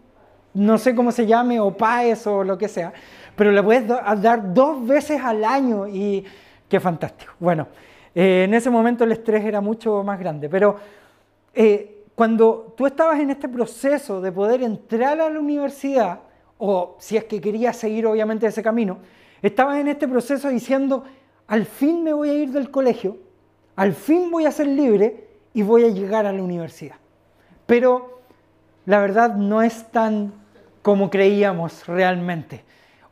no 0.54 0.78
sé 0.78 0.94
cómo 0.94 1.10
se 1.10 1.26
llame, 1.26 1.58
o 1.58 1.76
PAES 1.76 2.26
o 2.28 2.44
lo 2.44 2.56
que 2.56 2.68
sea, 2.68 2.92
pero 3.34 3.50
le 3.50 3.62
puedes 3.62 3.86
dar 3.86 4.54
dos 4.54 4.86
veces 4.86 5.20
al 5.20 5.44
año 5.44 5.88
y 5.88 6.24
qué 6.68 6.78
fantástico. 6.78 7.32
Bueno, 7.40 7.66
eh, 8.14 8.44
en 8.44 8.54
ese 8.54 8.70
momento 8.70 9.02
el 9.02 9.10
estrés 9.10 9.44
era 9.44 9.60
mucho 9.60 10.04
más 10.04 10.20
grande, 10.20 10.48
pero... 10.48 10.76
Eh, 11.52 11.96
cuando 12.18 12.74
tú 12.76 12.84
estabas 12.84 13.20
en 13.20 13.30
este 13.30 13.48
proceso 13.48 14.20
de 14.20 14.32
poder 14.32 14.60
entrar 14.64 15.20
a 15.20 15.30
la 15.30 15.38
universidad, 15.38 16.18
o 16.58 16.96
si 16.98 17.16
es 17.16 17.22
que 17.26 17.40
querías 17.40 17.76
seguir 17.76 18.08
obviamente 18.08 18.44
ese 18.44 18.60
camino, 18.60 18.98
estabas 19.40 19.78
en 19.78 19.86
este 19.86 20.08
proceso 20.08 20.48
diciendo, 20.48 21.04
al 21.46 21.64
fin 21.64 22.02
me 22.02 22.12
voy 22.12 22.30
a 22.30 22.34
ir 22.34 22.50
del 22.50 22.72
colegio, 22.72 23.18
al 23.76 23.92
fin 23.92 24.32
voy 24.32 24.46
a 24.46 24.50
ser 24.50 24.66
libre 24.66 25.28
y 25.54 25.62
voy 25.62 25.84
a 25.84 25.90
llegar 25.90 26.26
a 26.26 26.32
la 26.32 26.42
universidad. 26.42 26.96
Pero 27.66 28.18
la 28.84 28.98
verdad 28.98 29.36
no 29.36 29.62
es 29.62 29.88
tan 29.92 30.32
como 30.82 31.10
creíamos 31.10 31.86
realmente 31.86 32.64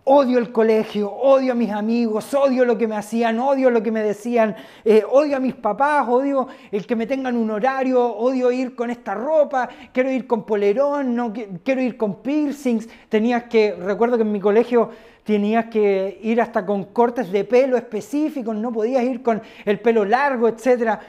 odio 0.08 0.38
el 0.38 0.52
colegio, 0.52 1.10
odio 1.10 1.52
a 1.52 1.54
mis 1.56 1.72
amigos, 1.72 2.32
odio 2.32 2.64
lo 2.64 2.78
que 2.78 2.86
me 2.86 2.94
hacían, 2.94 3.40
odio 3.40 3.70
lo 3.70 3.82
que 3.82 3.90
me 3.90 4.04
decían, 4.04 4.54
eh, 4.84 5.02
odio 5.10 5.36
a 5.36 5.40
mis 5.40 5.54
papás, 5.54 6.06
odio 6.08 6.46
el 6.70 6.86
que 6.86 6.94
me 6.94 7.08
tengan 7.08 7.36
un 7.36 7.50
horario, 7.50 8.14
odio 8.14 8.52
ir 8.52 8.76
con 8.76 8.90
esta 8.90 9.14
ropa, 9.14 9.68
quiero 9.92 10.12
ir 10.12 10.28
con 10.28 10.46
polerón, 10.46 11.16
no 11.16 11.32
quiero 11.64 11.82
ir 11.82 11.96
con 11.96 12.22
piercings. 12.22 12.88
Tenías 13.08 13.44
que, 13.44 13.74
recuerdo 13.74 14.16
que 14.16 14.22
en 14.22 14.30
mi 14.30 14.38
colegio 14.38 14.90
tenías 15.24 15.64
que 15.66 16.20
ir 16.22 16.40
hasta 16.40 16.64
con 16.64 16.84
cortes 16.84 17.32
de 17.32 17.42
pelo 17.42 17.76
específicos, 17.76 18.54
no 18.54 18.72
podías 18.72 19.02
ir 19.02 19.24
con 19.24 19.42
el 19.64 19.80
pelo 19.80 20.04
largo, 20.04 20.46
etc. 20.46 21.00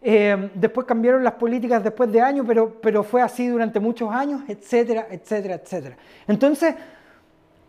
Eh, 0.00 0.50
después 0.54 0.86
cambiaron 0.86 1.22
las 1.22 1.34
políticas 1.34 1.84
después 1.84 2.10
de 2.10 2.22
años, 2.22 2.46
pero, 2.48 2.80
pero 2.80 3.04
fue 3.04 3.20
así 3.20 3.48
durante 3.48 3.80
muchos 3.80 4.10
años, 4.10 4.40
etcétera, 4.48 5.08
etcétera, 5.10 5.56
etcétera. 5.56 5.96
Entonces, 6.26 6.74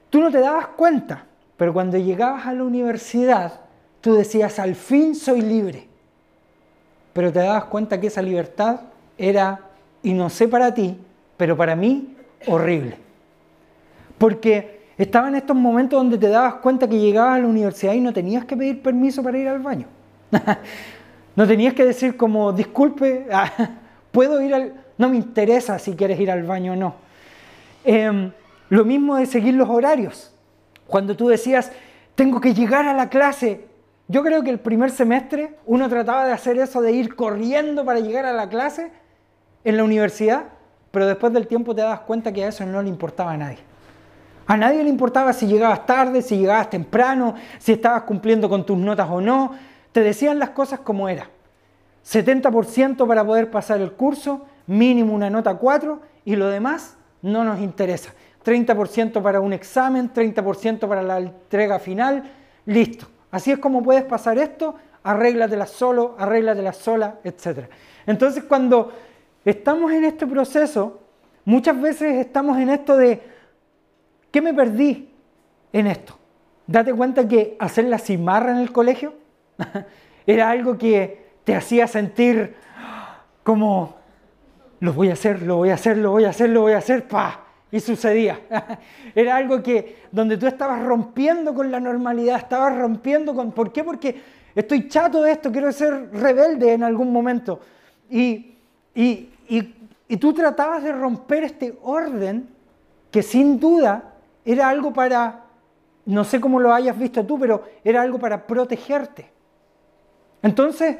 Tú 0.10 0.22
no 0.22 0.32
te 0.32 0.40
dabas 0.40 0.68
cuenta, 0.68 1.26
pero 1.58 1.74
cuando 1.74 1.98
llegabas 1.98 2.46
a 2.46 2.54
la 2.54 2.64
universidad, 2.64 3.62
tú 4.02 4.14
decías, 4.14 4.60
al 4.60 4.76
fin 4.76 5.16
soy 5.16 5.42
libre. 5.42 5.88
Pero 7.14 7.32
te 7.34 7.40
dabas 7.40 7.66
cuenta 7.66 8.00
que 8.00 8.08
esa 8.08 8.22
libertad 8.22 8.82
era, 9.18 9.60
y 10.04 10.14
no 10.14 10.30
sé 10.30 10.48
para 10.48 10.74
ti, 10.74 10.98
pero 11.36 11.58
para 11.58 11.76
mí, 11.76 12.16
horrible. 12.46 12.98
Porque 14.18 14.82
estaba 14.98 15.28
en 15.28 15.36
estos 15.36 15.56
momentos 15.56 16.00
donde 16.00 16.18
te 16.18 16.30
dabas 16.30 16.56
cuenta 16.56 16.88
que 16.88 17.00
llegabas 17.00 17.38
a 17.38 17.40
la 17.40 17.48
universidad 17.48 17.94
y 17.94 18.02
no 18.02 18.14
tenías 18.14 18.46
que 18.46 18.56
pedir 18.56 18.82
permiso 18.82 19.22
para 19.22 19.38
ir 19.38 19.48
al 19.48 19.60
baño. 19.60 19.88
no 21.36 21.48
tenías 21.48 21.74
que 21.74 21.86
decir 21.86 22.16
como, 22.18 22.54
disculpe, 22.54 23.28
puedo 24.12 24.42
ir 24.42 24.54
al... 24.54 24.74
No 24.98 25.10
me 25.10 25.18
interesa 25.18 25.78
si 25.78 25.96
quieres 25.96 26.20
ir 26.20 26.32
al 26.32 26.44
baño 26.44 26.74
o 26.74 26.76
no. 26.76 26.96
Em, 27.84 28.32
lo 28.70 28.86
mismo 28.86 29.16
de 29.16 29.26
seguir 29.26 29.54
los 29.56 29.70
horarios. 29.70 30.34
Cuando 30.88 31.16
tú 31.16 31.28
decías, 31.28 31.72
tengo 32.16 32.42
que 32.42 32.54
llegar 32.54 32.88
a 32.88 32.94
la 32.94 33.10
clase. 33.10 33.66
Yo 34.08 34.24
creo 34.24 34.44
que 34.44 34.50
el 34.50 34.60
primer 34.60 34.92
semestre 34.92 35.58
uno 35.66 35.90
trataba 35.90 36.26
de 36.26 36.32
hacer 36.32 36.58
eso, 36.58 36.82
de 36.82 36.92
ir 36.92 37.16
corriendo 37.16 37.86
para 37.86 38.00
llegar 38.00 38.26
a 38.26 38.34
la 38.34 38.50
clase 38.50 38.92
en 39.64 39.78
la 39.78 39.84
universidad, 39.84 40.46
pero 40.92 41.06
después 41.06 41.34
del 41.34 41.48
tiempo 41.48 41.76
te 41.76 41.82
das 41.82 42.00
cuenta 42.02 42.32
que 42.32 42.46
a 42.46 42.48
eso 42.48 42.66
no 42.66 42.82
le 42.82 42.90
importaba 42.90 43.34
a 43.34 43.38
nadie. 43.38 43.60
A 44.48 44.56
nadie 44.56 44.82
le 44.82 44.90
importaba 44.90 45.34
si 45.34 45.46
llegabas 45.46 45.86
tarde, 45.86 46.22
si 46.22 46.38
llegabas 46.38 46.70
temprano, 46.70 47.36
si 47.60 47.74
estabas 47.74 48.04
cumpliendo 48.04 48.48
con 48.48 48.66
tus 48.66 48.78
notas 48.78 49.10
o 49.10 49.20
no. 49.20 49.52
Te 49.92 50.02
decían 50.02 50.40
las 50.40 50.52
cosas 50.52 50.80
como 50.80 51.10
era. 51.10 51.30
70% 52.06 53.06
para 53.06 53.26
poder 53.26 53.52
pasar 53.52 53.82
el 53.82 53.92
curso, 53.92 54.46
mínimo 54.66 55.14
una 55.14 55.30
nota 55.30 55.56
4 55.56 56.02
y 56.24 56.38
lo 56.38 56.48
demás 56.48 56.96
no 57.22 57.44
nos 57.44 57.60
interesa. 57.60 58.14
30% 58.48 59.22
para 59.22 59.42
un 59.42 59.51
examen, 59.51 60.13
30% 60.13 60.88
para 60.88 61.04
la 61.04 61.18
entrega 61.18 61.80
final, 61.80 62.24
listo. 62.66 63.06
Así 63.30 63.51
es 63.51 63.60
como 63.60 63.84
puedes 63.84 64.06
pasar 64.06 64.38
esto, 64.38 64.75
arréglatela 65.04 65.66
solo, 65.66 66.16
arréglatela 66.18 66.72
sola, 66.72 67.20
etc. 67.25 67.66
Entonces 68.06 68.46
cuando 68.46 68.94
estamos 69.44 69.92
en 69.92 70.06
este 70.06 70.25
proceso, 70.25 71.01
muchas 71.44 71.80
veces 71.82 72.25
estamos 72.25 72.58
en 72.58 72.70
esto 72.70 72.96
de, 72.96 73.22
¿qué 74.32 74.42
me 74.42 74.54
perdí 74.54 75.10
en 75.74 75.88
esto? 75.88 76.18
Date 76.68 76.94
cuenta 76.94 77.27
que 77.27 77.58
hacer 77.60 77.84
la 77.86 78.00
cimarra 78.00 78.51
en 78.51 78.60
el 78.60 78.72
colegio 78.72 79.13
era 80.25 80.50
algo 80.50 80.77
que 80.77 81.32
te 81.44 81.54
hacía 81.54 81.86
sentir 81.86 82.56
como, 83.44 83.98
lo 84.80 84.94
voy 84.94 85.10
a 85.10 85.13
hacer, 85.13 85.42
lo 85.42 85.58
voy 85.58 85.72
a 85.72 85.74
hacer, 85.74 85.98
lo 85.98 86.12
voy 86.12 86.24
a 86.24 86.30
hacer, 86.30 86.50
lo 86.50 86.62
voy 86.62 86.74
a 86.74 86.77
hacer, 86.77 87.10
pa 87.10 87.47
y 87.72 87.80
sucedía. 87.80 88.40
Era 89.16 89.36
algo 89.36 89.62
que 89.62 90.04
donde 90.12 90.38
tú 90.38 90.48
estabas 90.48 90.84
rompiendo 90.84 91.54
con 91.54 91.72
la 91.72 91.80
normalidad, 91.80 92.38
estabas 92.38 92.78
rompiendo 92.78 93.36
con... 93.36 93.52
¿Por 93.52 93.72
qué? 93.72 93.84
Porque 93.84 94.22
estoy 94.56 94.88
chato 94.88 95.22
de 95.22 95.32
esto, 95.32 95.52
quiero 95.52 95.72
ser 95.72 96.10
rebelde 96.12 96.74
en 96.74 96.84
algún 96.84 97.12
momento. 97.12 97.60
Y, 98.10 98.56
y, 98.96 99.30
y 100.08 100.18
tú 100.18 100.34
tratabas 100.34 100.84
de 100.84 100.92
romper 100.92 101.44
este 101.44 101.78
orden 101.82 102.48
que 103.12 103.22
sin 103.24 103.60
duda 103.60 104.14
era 104.46 104.70
algo 104.70 104.94
para, 104.94 105.44
no 106.06 106.24
sé 106.24 106.40
cómo 106.40 106.60
lo 106.60 106.74
hayas 106.74 106.98
visto 106.98 107.26
tú, 107.26 107.38
pero 107.38 107.64
era 107.84 108.02
algo 108.02 108.18
para 108.18 108.48
protegerte. 108.48 109.30
Entonces, 110.42 110.98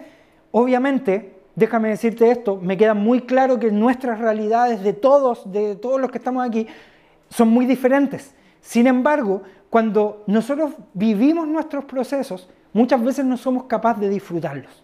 obviamente, 0.52 1.37
déjame 1.58 1.90
decirte 1.90 2.30
esto, 2.30 2.56
me 2.56 2.78
queda 2.78 2.94
muy 2.94 3.22
claro 3.22 3.60
que 3.60 3.72
nuestras 3.72 4.20
realidades 4.20 4.84
de 4.84 4.94
todos, 4.94 5.52
de 5.52 5.76
todos 5.76 6.00
los 6.00 6.12
que 6.12 6.20
estamos 6.20 6.48
aquí, 6.48 6.68
son 7.30 7.50
muy 7.50 7.66
diferentes. 7.66 8.36
Sin 8.62 8.86
embargo, 8.86 9.42
cuando 9.72 10.24
nosotros 10.28 10.74
vivimos 10.94 11.48
nuestros 11.48 11.84
procesos, 11.86 12.48
muchas 12.74 13.04
veces 13.04 13.26
no 13.26 13.38
somos 13.38 13.64
capaces 13.64 14.02
de 14.02 14.10
disfrutarlos. 14.10 14.84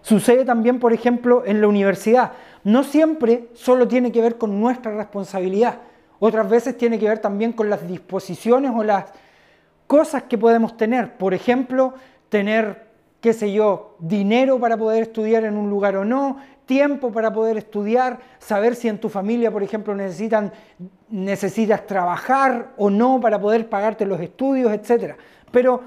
Sucede 0.00 0.44
también, 0.44 0.78
por 0.78 0.92
ejemplo, 0.92 1.42
en 1.44 1.60
la 1.60 1.66
universidad. 1.66 2.32
No 2.62 2.84
siempre 2.84 3.48
solo 3.54 3.88
tiene 3.88 4.12
que 4.12 4.22
ver 4.22 4.38
con 4.38 4.60
nuestra 4.60 4.96
responsabilidad. 4.96 5.80
Otras 6.20 6.48
veces 6.48 6.78
tiene 6.78 7.00
que 7.00 7.08
ver 7.08 7.18
también 7.18 7.52
con 7.52 7.68
las 7.68 7.86
disposiciones 7.88 8.70
o 8.72 8.84
las 8.84 9.06
cosas 9.88 10.22
que 10.22 10.38
podemos 10.38 10.76
tener. 10.76 11.16
Por 11.16 11.34
ejemplo, 11.34 11.94
tener, 12.28 12.91
qué 13.22 13.32
sé 13.32 13.52
yo, 13.52 13.94
dinero 14.00 14.58
para 14.58 14.76
poder 14.76 15.04
estudiar 15.04 15.44
en 15.44 15.56
un 15.56 15.70
lugar 15.70 15.96
o 15.96 16.04
no, 16.04 16.38
tiempo 16.66 17.12
para 17.12 17.32
poder 17.32 17.56
estudiar, 17.56 18.18
saber 18.40 18.74
si 18.74 18.88
en 18.88 18.98
tu 18.98 19.08
familia, 19.08 19.48
por 19.52 19.62
ejemplo, 19.62 19.94
necesitan, 19.94 20.52
necesitas 21.08 21.86
trabajar 21.86 22.72
o 22.76 22.90
no 22.90 23.20
para 23.20 23.40
poder 23.40 23.68
pagarte 23.68 24.04
los 24.06 24.20
estudios, 24.20 24.72
etc. 24.72 25.14
Pero 25.52 25.82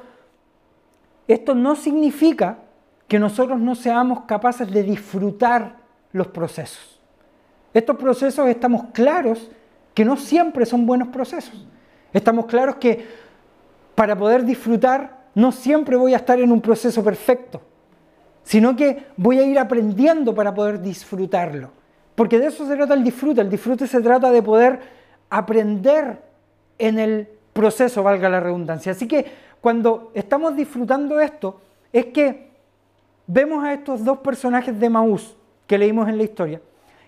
esto 1.28 1.54
no 1.54 1.76
significa 1.76 2.60
que 3.06 3.20
nosotros 3.20 3.60
no 3.60 3.76
seamos 3.76 4.22
capaces 4.22 4.72
de 4.72 4.84
disfrutar 4.84 5.76
los 6.14 6.28
procesos. 6.28 7.02
Estos 7.74 7.98
procesos 7.98 8.48
estamos 8.48 8.86
claros 8.94 9.52
que 9.94 10.06
no 10.06 10.16
siempre 10.16 10.66
son 10.66 10.86
buenos 10.86 11.10
procesos. 11.10 11.68
Estamos 12.14 12.46
claros 12.46 12.78
que 12.78 13.06
para 13.94 14.18
poder 14.18 14.46
disfrutar 14.46 15.25
no 15.36 15.52
siempre 15.52 15.96
voy 15.96 16.14
a 16.14 16.18
estar 16.18 16.40
en 16.40 16.52
un 16.52 16.62
proceso 16.62 17.04
perfecto 17.04 17.62
sino 18.46 18.76
que 18.76 19.08
voy 19.18 19.40
a 19.40 19.44
ir 19.44 19.60
aprendiendo 19.60 20.34
para 20.34 20.54
poder 20.54 20.80
disfrutarlo. 20.80 21.72
Porque 22.14 22.40
de 22.40 22.48
eso 22.48 22.66
se 22.66 22.76
trata 22.76 22.94
el 22.94 23.04
disfrute. 23.04 23.42
El 23.42 23.50
disfrute 23.50 23.88
se 23.88 24.00
trata 24.02 24.32
de 24.32 24.42
poder 24.42 24.80
aprender 25.30 26.22
en 26.78 27.00
el 27.00 27.28
proceso, 27.52 28.04
valga 28.04 28.30
la 28.30 28.40
redundancia. 28.40 28.92
Así 28.92 29.08
que 29.08 29.26
cuando 29.60 30.12
estamos 30.14 30.56
disfrutando 30.56 31.20
esto, 31.20 31.60
es 31.92 32.06
que 32.06 32.52
vemos 33.26 33.64
a 33.64 33.74
estos 33.74 34.06
dos 34.06 34.20
personajes 34.20 34.80
de 34.80 34.90
Maús 34.90 35.36
que 35.66 35.80
leímos 35.80 36.08
en 36.08 36.18
la 36.18 36.24
historia, 36.24 36.62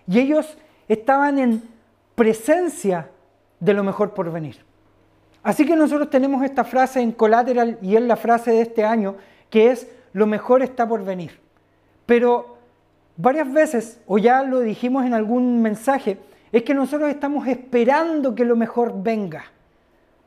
y 0.08 0.18
ellos 0.18 0.58
estaban 0.88 1.38
en 1.38 1.62
presencia 2.16 3.08
de 3.60 3.72
lo 3.72 3.84
mejor 3.84 4.12
por 4.12 4.32
venir. 4.32 4.67
Así 5.48 5.64
que 5.64 5.74
nosotros 5.74 6.10
tenemos 6.10 6.44
esta 6.44 6.62
frase 6.62 7.00
en 7.00 7.10
Collateral 7.10 7.78
y 7.80 7.96
es 7.96 8.02
la 8.02 8.16
frase 8.16 8.50
de 8.50 8.60
este 8.60 8.84
año, 8.84 9.16
que 9.48 9.70
es 9.70 9.88
lo 10.12 10.26
mejor 10.26 10.60
está 10.60 10.86
por 10.86 11.02
venir. 11.02 11.40
Pero 12.04 12.58
varias 13.16 13.50
veces, 13.50 13.98
o 14.06 14.18
ya 14.18 14.42
lo 14.42 14.60
dijimos 14.60 15.06
en 15.06 15.14
algún 15.14 15.62
mensaje, 15.62 16.18
es 16.52 16.64
que 16.64 16.74
nosotros 16.74 17.08
estamos 17.08 17.48
esperando 17.48 18.34
que 18.34 18.44
lo 18.44 18.56
mejor 18.56 19.02
venga, 19.02 19.46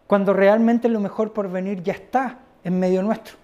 cuando 0.07 0.33
realmente 0.33 0.89
lo 0.89 0.99
mejor 0.99 1.33
por 1.33 1.51
venir 1.51 1.83
ya 1.83 1.93
está 1.93 2.39
en 2.63 2.79
medio 2.79 3.03
nuestro. 3.03 3.35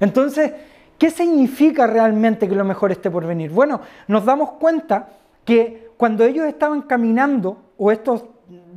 Entonces, 0.00 0.52
¿qué 0.98 1.08
significa 1.08 1.86
realmente 1.86 2.46
que 2.46 2.54
lo 2.54 2.66
mejor 2.66 2.92
esté 2.92 3.10
por 3.10 3.26
venir? 3.26 3.50
Bueno, 3.50 3.80
nos 4.08 4.26
damos 4.26 4.50
cuenta 4.60 5.08
que 5.46 5.88
cuando 5.96 6.24
ellos 6.24 6.44
estaban 6.44 6.82
caminando, 6.82 7.56
o 7.78 7.90
estos 7.90 8.24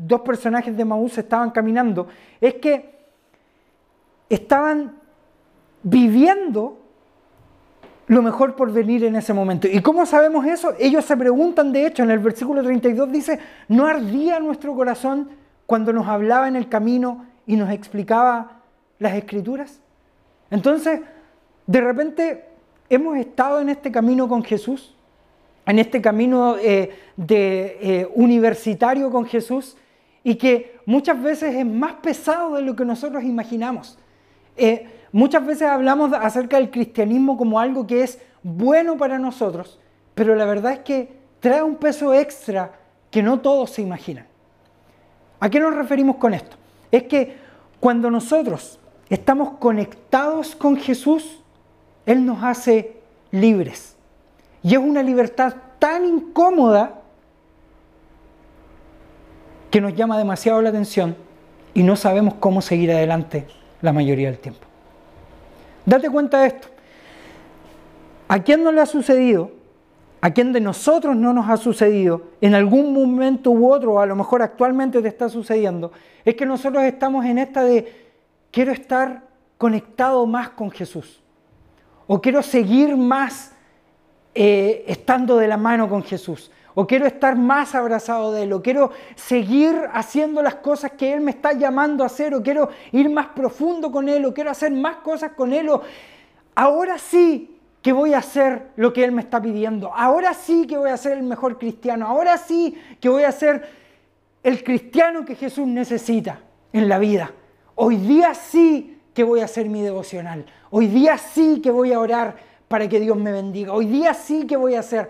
dos 0.08 0.22
personajes 0.22 0.76
de 0.76 0.86
Maús 0.86 1.18
estaban 1.18 1.52
caminando, 1.52 2.08
es 2.40 2.56
que 2.56 3.00
estaban 4.30 4.96
viviendo 5.84 6.78
lo 8.08 8.22
mejor 8.22 8.56
por 8.56 8.72
venir 8.72 9.06
en 9.06 9.16
ese 9.16 9.34
momento. 9.34 9.68
¿Y 9.68 9.82
cómo 9.82 10.06
sabemos 10.06 10.46
eso? 10.46 10.74
Ellos 10.80 11.06
se 11.06 11.16
preguntan, 11.16 11.72
de 11.72 11.86
hecho, 11.88 12.04
en 12.04 12.12
el 12.12 12.20
versículo 12.20 12.62
32 12.62 13.12
dice, 13.12 13.40
¿no 13.70 13.86
ardía 13.86 14.40
nuestro 14.40 14.76
corazón 14.76 15.30
cuando 15.66 15.94
nos 15.94 16.08
hablaba 16.08 16.48
en 16.48 16.56
el 16.56 16.68
camino 16.68 17.26
y 17.48 17.56
nos 17.56 17.72
explicaba 17.72 18.60
las 19.00 19.14
escrituras? 19.14 19.80
Entonces, 20.50 21.00
de 21.68 21.82
repente 21.82 22.46
hemos 22.90 23.18
estado 23.18 23.62
en 23.62 23.70
este 23.70 23.92
camino 23.92 24.28
con 24.28 24.44
Jesús, 24.44 24.94
en 25.66 25.80
este 25.80 26.02
camino 26.02 26.58
eh, 26.58 26.92
de, 27.16 27.78
eh, 27.82 28.10
universitario 28.14 29.10
con 29.10 29.26
Jesús, 29.26 29.78
y 30.24 30.36
que 30.36 30.80
muchas 30.86 31.22
veces 31.22 31.56
es 31.56 31.66
más 31.66 31.94
pesado 31.96 32.56
de 32.56 32.62
lo 32.62 32.76
que 32.76 32.86
nosotros 32.86 33.24
imaginamos. 33.24 33.98
Eh, 34.56 34.88
Muchas 35.12 35.46
veces 35.46 35.68
hablamos 35.68 36.14
acerca 36.14 36.58
del 36.58 36.72
cristianismo 36.72 37.38
como 37.38 37.60
algo 37.60 37.86
que 37.86 38.04
es 38.04 38.20
bueno 38.44 38.98
para 38.98 39.20
nosotros, 39.20 39.78
pero 40.16 40.36
la 40.36 40.46
verdad 40.46 40.74
es 40.74 40.80
que 40.80 41.20
trae 41.42 41.62
un 41.62 41.76
peso 41.76 42.14
extra 42.14 42.80
que 43.10 43.22
no 43.22 43.42
todos 43.42 43.72
se 43.72 43.82
imaginan. 43.82 44.26
¿A 45.40 45.50
qué 45.50 45.60
nos 45.60 45.76
referimos 45.76 46.16
con 46.16 46.34
esto? 46.34 46.56
Es 46.92 47.04
que 47.04 47.36
cuando 47.80 48.10
nosotros 48.10 48.80
estamos 49.10 49.58
conectados 49.58 50.56
con 50.56 50.78
Jesús, 50.78 51.44
Él 52.06 52.26
nos 52.26 52.42
hace 52.44 53.02
libres. 53.32 53.98
Y 54.64 54.76
es 54.76 54.80
una 54.80 55.04
libertad 55.04 55.56
tan 55.78 56.06
incómoda 56.06 57.01
que 59.72 59.82
nos 59.82 59.96
llama 59.96 60.18
demasiado 60.18 60.62
la 60.62 60.70
atención 60.70 61.16
y 61.74 61.82
no 61.84 61.96
sabemos 61.96 62.36
cómo 62.36 62.62
seguir 62.62 62.92
adelante 62.92 63.48
la 63.82 63.94
mayoría 63.94 64.28
del 64.28 64.38
tiempo. 64.38 64.68
Date 65.86 66.10
cuenta 66.10 66.42
de 66.42 66.48
esto. 66.48 66.68
¿A 68.28 68.40
quién 68.40 68.64
no 68.64 68.72
le 68.72 68.82
ha 68.82 68.86
sucedido? 68.86 69.52
¿A 70.20 70.30
quién 70.32 70.54
de 70.54 70.60
nosotros 70.60 71.16
no 71.16 71.34
nos 71.34 71.50
ha 71.50 71.58
sucedido? 71.58 72.22
En 72.42 72.54
algún 72.54 72.94
momento 72.94 73.50
u 73.50 73.72
otro, 73.72 74.00
a 74.00 74.06
lo 74.06 74.16
mejor 74.16 74.42
actualmente 74.42 75.02
te 75.02 75.08
está 75.08 75.30
sucediendo, 75.30 75.92
es 76.24 76.36
que 76.36 76.46
nosotros 76.46 76.84
estamos 76.84 77.26
en 77.26 77.40
esta 77.40 77.64
de 77.64 78.12
quiero 78.52 78.72
estar 78.72 79.24
conectado 79.58 80.26
más 80.28 80.50
con 80.50 80.70
Jesús. 80.70 81.22
O 82.08 82.22
quiero 82.22 82.44
seguir 82.44 82.96
más 82.98 83.54
eh, 84.36 84.84
estando 84.88 85.38
de 85.38 85.48
la 85.48 85.58
mano 85.58 85.90
con 85.90 86.04
Jesús 86.04 86.52
o 86.74 86.88
quiero 86.88 87.06
estar 87.06 87.36
más 87.36 87.76
abrazado 87.76 88.32
de 88.32 88.44
Él, 88.44 88.54
o 88.54 88.62
quiero 88.62 88.92
seguir 89.16 89.90
haciendo 89.94 90.42
las 90.42 90.56
cosas 90.56 90.92
que 90.92 91.14
Él 91.14 91.22
me 91.22 91.32
está 91.32 91.54
llamando 91.54 92.04
a 92.04 92.08
hacer, 92.08 92.34
o 92.34 92.42
quiero 92.42 92.70
ir 92.92 93.10
más 93.10 93.28
profundo 93.28 93.92
con 93.92 94.08
Él, 94.10 94.26
o 94.26 94.34
quiero 94.34 94.52
hacer 94.52 94.72
más 94.72 94.98
cosas 94.98 95.32
con 95.32 95.54
Él, 95.54 95.70
o 95.70 95.82
ahora 96.56 96.98
sí 96.98 97.58
que 97.82 97.92
voy 97.92 98.14
a 98.14 98.20
hacer 98.20 98.68
lo 98.76 98.94
que 98.94 99.04
Él 99.04 99.12
me 99.12 99.22
está 99.22 99.42
pidiendo, 99.42 99.92
ahora 99.94 100.34
sí 100.34 100.68
que 100.68 100.78
voy 100.78 100.92
a 100.92 100.98
ser 100.98 101.18
el 101.18 101.24
mejor 101.24 101.58
cristiano, 101.58 102.08
ahora 102.08 102.38
sí 102.38 102.78
que 103.00 103.10
voy 103.10 103.24
a 103.24 103.32
ser 103.32 103.68
el 104.44 104.64
cristiano 104.64 105.26
que 105.26 105.36
Jesús 105.36 105.68
necesita 105.68 106.40
en 106.74 106.90
la 106.90 107.00
vida. 107.00 107.32
Hoy 107.76 107.98
día 107.98 108.34
sí 108.34 109.00
que 109.14 109.24
voy 109.24 109.42
a 109.42 109.46
hacer 109.46 109.68
mi 109.68 109.82
devocional, 109.82 110.46
hoy 110.70 110.88
día 110.88 111.18
sí 111.18 111.60
que 111.62 111.72
voy 111.72 111.92
a 111.92 112.00
orar 112.00 112.36
para 112.68 112.88
que 112.88 113.00
Dios 113.00 113.18
me 113.18 113.32
bendiga, 113.32 113.74
hoy 113.74 113.86
día 113.88 114.14
sí 114.14 114.46
que 114.48 114.56
voy 114.56 114.76
a 114.76 114.80
hacer 114.80 115.10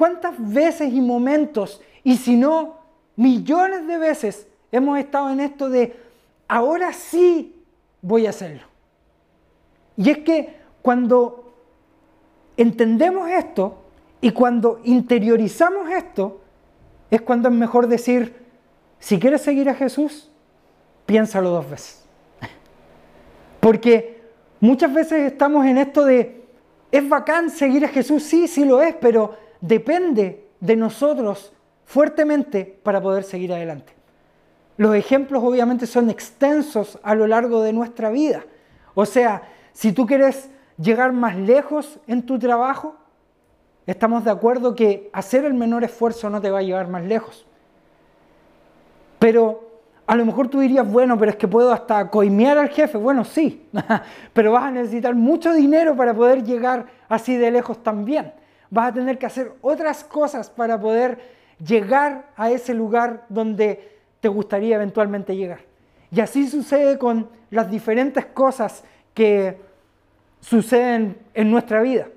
¿Cuántas 0.00 0.32
veces 0.38 0.94
y 0.94 1.00
momentos, 1.02 1.78
y 2.02 2.16
si 2.16 2.34
no, 2.34 2.78
millones 3.16 3.86
de 3.86 3.98
veces 3.98 4.48
hemos 4.72 4.98
estado 4.98 5.28
en 5.28 5.40
esto 5.40 5.68
de, 5.68 5.94
ahora 6.48 6.94
sí 6.94 7.62
voy 8.00 8.24
a 8.24 8.30
hacerlo? 8.30 8.62
Y 9.98 10.08
es 10.08 10.16
que 10.20 10.56
cuando 10.80 11.52
entendemos 12.56 13.28
esto 13.28 13.76
y 14.22 14.30
cuando 14.30 14.80
interiorizamos 14.84 15.90
esto, 15.90 16.40
es 17.10 17.20
cuando 17.20 17.50
es 17.50 17.54
mejor 17.54 17.86
decir, 17.86 18.34
si 19.00 19.20
quieres 19.20 19.42
seguir 19.42 19.68
a 19.68 19.74
Jesús, 19.74 20.30
piénsalo 21.04 21.50
dos 21.50 21.68
veces. 21.68 22.06
Porque 23.60 24.22
muchas 24.60 24.94
veces 24.94 25.30
estamos 25.30 25.66
en 25.66 25.76
esto 25.76 26.06
de, 26.06 26.42
es 26.90 27.06
bacán 27.06 27.50
seguir 27.50 27.84
a 27.84 27.88
Jesús, 27.88 28.22
sí, 28.22 28.48
sí 28.48 28.64
lo 28.64 28.80
es, 28.80 28.94
pero 28.94 29.49
depende 29.60 30.48
de 30.60 30.76
nosotros 30.76 31.52
fuertemente 31.84 32.78
para 32.82 33.00
poder 33.00 33.24
seguir 33.24 33.52
adelante. 33.52 33.92
Los 34.76 34.94
ejemplos 34.94 35.42
obviamente 35.42 35.86
son 35.86 36.08
extensos 36.08 36.98
a 37.02 37.14
lo 37.14 37.26
largo 37.26 37.62
de 37.62 37.72
nuestra 37.72 38.10
vida. 38.10 38.44
O 38.94 39.04
sea, 39.04 39.42
si 39.72 39.92
tú 39.92 40.06
quieres 40.06 40.50
llegar 40.78 41.12
más 41.12 41.36
lejos 41.36 41.98
en 42.06 42.24
tu 42.24 42.38
trabajo, 42.38 42.96
estamos 43.86 44.24
de 44.24 44.30
acuerdo 44.30 44.74
que 44.74 45.10
hacer 45.12 45.44
el 45.44 45.54
menor 45.54 45.84
esfuerzo 45.84 46.30
no 46.30 46.40
te 46.40 46.50
va 46.50 46.60
a 46.60 46.62
llevar 46.62 46.88
más 46.88 47.04
lejos. 47.04 47.46
Pero 49.18 49.68
a 50.06 50.16
lo 50.16 50.24
mejor 50.24 50.48
tú 50.48 50.60
dirías, 50.60 50.90
bueno, 50.90 51.18
pero 51.18 51.32
es 51.32 51.36
que 51.36 51.46
puedo 51.46 51.72
hasta 51.72 52.08
coimear 52.08 52.56
al 52.56 52.70
jefe. 52.70 52.96
Bueno, 52.96 53.24
sí, 53.24 53.68
pero 54.32 54.52
vas 54.52 54.64
a 54.64 54.70
necesitar 54.70 55.14
mucho 55.14 55.52
dinero 55.52 55.94
para 55.94 56.14
poder 56.14 56.42
llegar 56.42 56.86
así 57.08 57.36
de 57.36 57.50
lejos 57.50 57.82
también 57.82 58.32
vas 58.70 58.90
a 58.90 58.94
tener 58.94 59.18
que 59.18 59.26
hacer 59.26 59.52
otras 59.60 60.04
cosas 60.04 60.48
para 60.48 60.80
poder 60.80 61.18
llegar 61.64 62.30
a 62.36 62.50
ese 62.50 62.72
lugar 62.72 63.26
donde 63.28 63.98
te 64.20 64.28
gustaría 64.28 64.76
eventualmente 64.76 65.36
llegar. 65.36 65.60
Y 66.10 66.20
así 66.20 66.48
sucede 66.48 66.98
con 66.98 67.28
las 67.50 67.70
diferentes 67.70 68.26
cosas 68.26 68.84
que 69.14 69.58
suceden 70.40 71.18
en 71.34 71.50
nuestra 71.50 71.82
vida. 71.82 72.08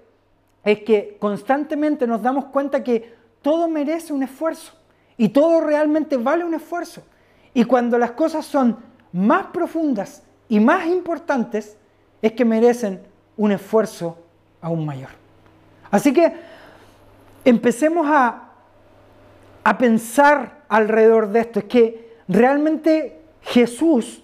Es 0.63 0.81
que 0.81 1.17
constantemente 1.19 2.07
nos 2.07 2.21
damos 2.21 2.45
cuenta 2.45 2.83
que 2.83 3.13
todo 3.41 3.67
merece 3.67 4.13
un 4.13 4.23
esfuerzo 4.23 4.73
y 5.17 5.29
todo 5.29 5.61
realmente 5.61 6.17
vale 6.17 6.45
un 6.45 6.53
esfuerzo. 6.53 7.03
Y 7.53 7.65
cuando 7.65 7.97
las 7.97 8.11
cosas 8.11 8.45
son 8.45 8.77
más 9.11 9.47
profundas 9.47 10.23
y 10.47 10.59
más 10.59 10.87
importantes, 10.87 11.77
es 12.21 12.31
que 12.31 12.45
merecen 12.45 13.01
un 13.37 13.51
esfuerzo 13.51 14.17
aún 14.61 14.85
mayor. 14.85 15.22
Así 15.93 16.11
que 16.11 16.33
empecemos 17.45 18.07
a, 18.09 18.49
a 19.63 19.77
pensar 19.77 20.63
alrededor 20.67 21.27
de 21.29 21.41
esto. 21.41 21.59
Es 21.59 21.65
que 21.65 22.15
realmente 22.27 23.21
Jesús 23.43 24.23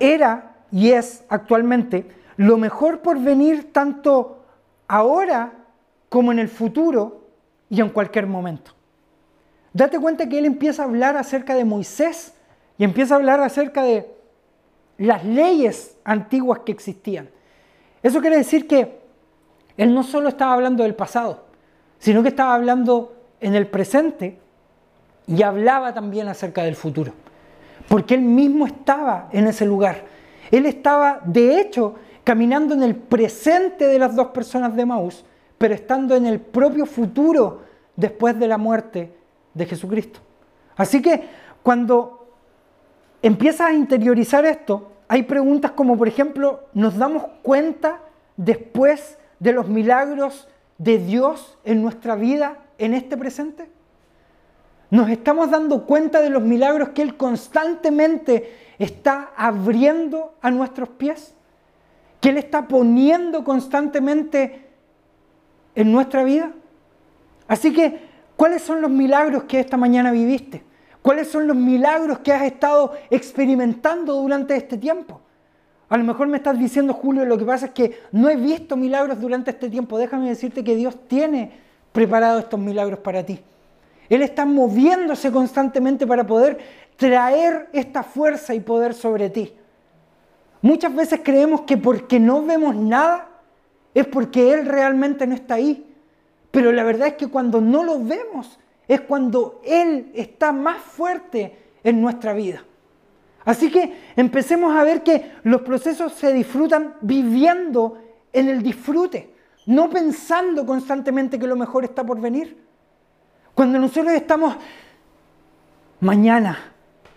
era 0.00 0.56
y 0.72 0.90
es 0.90 1.22
actualmente 1.28 2.10
lo 2.36 2.58
mejor 2.58 2.98
por 2.98 3.20
venir 3.20 3.72
tanto 3.72 4.44
ahora 4.88 5.52
como 6.08 6.32
en 6.32 6.40
el 6.40 6.48
futuro 6.48 7.28
y 7.70 7.80
en 7.80 7.90
cualquier 7.90 8.26
momento. 8.26 8.72
Date 9.72 10.00
cuenta 10.00 10.28
que 10.28 10.36
él 10.36 10.46
empieza 10.46 10.82
a 10.82 10.86
hablar 10.86 11.16
acerca 11.16 11.54
de 11.54 11.64
Moisés 11.64 12.34
y 12.76 12.82
empieza 12.82 13.14
a 13.14 13.18
hablar 13.18 13.40
acerca 13.40 13.84
de 13.84 14.10
las 14.98 15.24
leyes 15.24 15.96
antiguas 16.02 16.58
que 16.66 16.72
existían. 16.72 17.30
Eso 18.02 18.20
quiere 18.20 18.38
decir 18.38 18.66
que 18.66 19.05
él 19.76 19.94
no 19.94 20.02
solo 20.02 20.28
estaba 20.28 20.54
hablando 20.54 20.82
del 20.82 20.94
pasado, 20.94 21.44
sino 21.98 22.22
que 22.22 22.28
estaba 22.28 22.54
hablando 22.54 23.14
en 23.40 23.54
el 23.54 23.66
presente 23.66 24.38
y 25.26 25.42
hablaba 25.42 25.92
también 25.92 26.28
acerca 26.28 26.62
del 26.62 26.76
futuro. 26.76 27.12
Porque 27.88 28.14
él 28.14 28.22
mismo 28.22 28.66
estaba 28.66 29.28
en 29.32 29.46
ese 29.46 29.66
lugar. 29.66 30.04
Él 30.50 30.66
estaba, 30.66 31.20
de 31.24 31.60
hecho, 31.60 31.94
caminando 32.24 32.74
en 32.74 32.82
el 32.82 32.96
presente 32.96 33.86
de 33.86 33.98
las 33.98 34.16
dos 34.16 34.28
personas 34.28 34.74
de 34.74 34.86
Maús, 34.86 35.24
pero 35.58 35.74
estando 35.74 36.16
en 36.16 36.26
el 36.26 36.40
propio 36.40 36.86
futuro 36.86 37.62
después 37.94 38.38
de 38.38 38.48
la 38.48 38.58
muerte 38.58 39.14
de 39.54 39.66
Jesucristo. 39.66 40.20
Así 40.76 41.00
que 41.00 41.24
cuando 41.62 42.28
empiezas 43.22 43.68
a 43.68 43.72
interiorizar 43.72 44.44
esto, 44.44 44.92
hay 45.08 45.22
preguntas 45.22 45.72
como, 45.72 45.96
por 45.96 46.08
ejemplo, 46.08 46.64
¿nos 46.74 46.96
damos 46.96 47.24
cuenta 47.42 48.00
después 48.36 49.18
de 49.38 49.52
los 49.52 49.68
milagros 49.68 50.48
de 50.78 50.98
Dios 50.98 51.58
en 51.64 51.82
nuestra 51.82 52.16
vida 52.16 52.58
en 52.78 52.94
este 52.94 53.16
presente? 53.16 53.70
¿Nos 54.90 55.10
estamos 55.10 55.50
dando 55.50 55.84
cuenta 55.84 56.20
de 56.20 56.30
los 56.30 56.42
milagros 56.42 56.90
que 56.90 57.02
Él 57.02 57.16
constantemente 57.16 58.74
está 58.78 59.30
abriendo 59.36 60.34
a 60.40 60.50
nuestros 60.50 60.88
pies? 60.90 61.34
¿Que 62.20 62.28
Él 62.28 62.38
está 62.38 62.68
poniendo 62.68 63.42
constantemente 63.42 64.68
en 65.74 65.90
nuestra 65.90 66.22
vida? 66.22 66.52
Así 67.48 67.72
que, 67.72 68.00
¿cuáles 68.36 68.62
son 68.62 68.80
los 68.80 68.90
milagros 68.90 69.44
que 69.44 69.58
esta 69.58 69.76
mañana 69.76 70.12
viviste? 70.12 70.64
¿Cuáles 71.02 71.28
son 71.28 71.46
los 71.46 71.56
milagros 71.56 72.20
que 72.20 72.32
has 72.32 72.42
estado 72.42 72.92
experimentando 73.10 74.14
durante 74.14 74.56
este 74.56 74.76
tiempo? 74.76 75.20
A 75.88 75.96
lo 75.96 76.04
mejor 76.04 76.26
me 76.26 76.38
estás 76.38 76.58
diciendo, 76.58 76.94
Julio, 76.94 77.24
lo 77.24 77.38
que 77.38 77.44
pasa 77.44 77.66
es 77.66 77.72
que 77.72 78.00
no 78.12 78.28
he 78.28 78.36
visto 78.36 78.76
milagros 78.76 79.20
durante 79.20 79.50
este 79.50 79.70
tiempo. 79.70 79.98
Déjame 79.98 80.28
decirte 80.28 80.64
que 80.64 80.74
Dios 80.74 80.96
tiene 81.06 81.52
preparado 81.92 82.40
estos 82.40 82.58
milagros 82.58 82.98
para 83.00 83.24
ti. 83.24 83.40
Él 84.08 84.22
está 84.22 84.44
moviéndose 84.44 85.30
constantemente 85.30 86.06
para 86.06 86.26
poder 86.26 86.58
traer 86.96 87.68
esta 87.72 88.02
fuerza 88.02 88.54
y 88.54 88.60
poder 88.60 88.94
sobre 88.94 89.30
ti. 89.30 89.52
Muchas 90.62 90.94
veces 90.94 91.20
creemos 91.22 91.62
que 91.62 91.76
porque 91.76 92.18
no 92.18 92.44
vemos 92.44 92.74
nada 92.74 93.28
es 93.94 94.06
porque 94.06 94.52
Él 94.52 94.66
realmente 94.66 95.26
no 95.26 95.34
está 95.34 95.54
ahí. 95.54 95.86
Pero 96.50 96.72
la 96.72 96.82
verdad 96.82 97.08
es 97.08 97.14
que 97.14 97.28
cuando 97.28 97.60
no 97.60 97.84
lo 97.84 98.02
vemos 98.02 98.58
es 98.88 99.00
cuando 99.02 99.60
Él 99.64 100.10
está 100.14 100.52
más 100.52 100.78
fuerte 100.78 101.56
en 101.84 102.00
nuestra 102.00 102.32
vida. 102.32 102.64
Así 103.46 103.70
que 103.70 103.94
empecemos 104.16 104.76
a 104.76 104.82
ver 104.82 105.04
que 105.04 105.32
los 105.44 105.62
procesos 105.62 106.12
se 106.12 106.32
disfrutan 106.32 106.96
viviendo 107.00 107.96
en 108.32 108.48
el 108.48 108.60
disfrute, 108.60 109.32
no 109.66 109.88
pensando 109.88 110.66
constantemente 110.66 111.38
que 111.38 111.46
lo 111.46 111.54
mejor 111.54 111.84
está 111.84 112.04
por 112.04 112.20
venir. 112.20 112.60
Cuando 113.54 113.78
nosotros 113.78 114.12
estamos, 114.12 114.56
mañana 116.00 116.58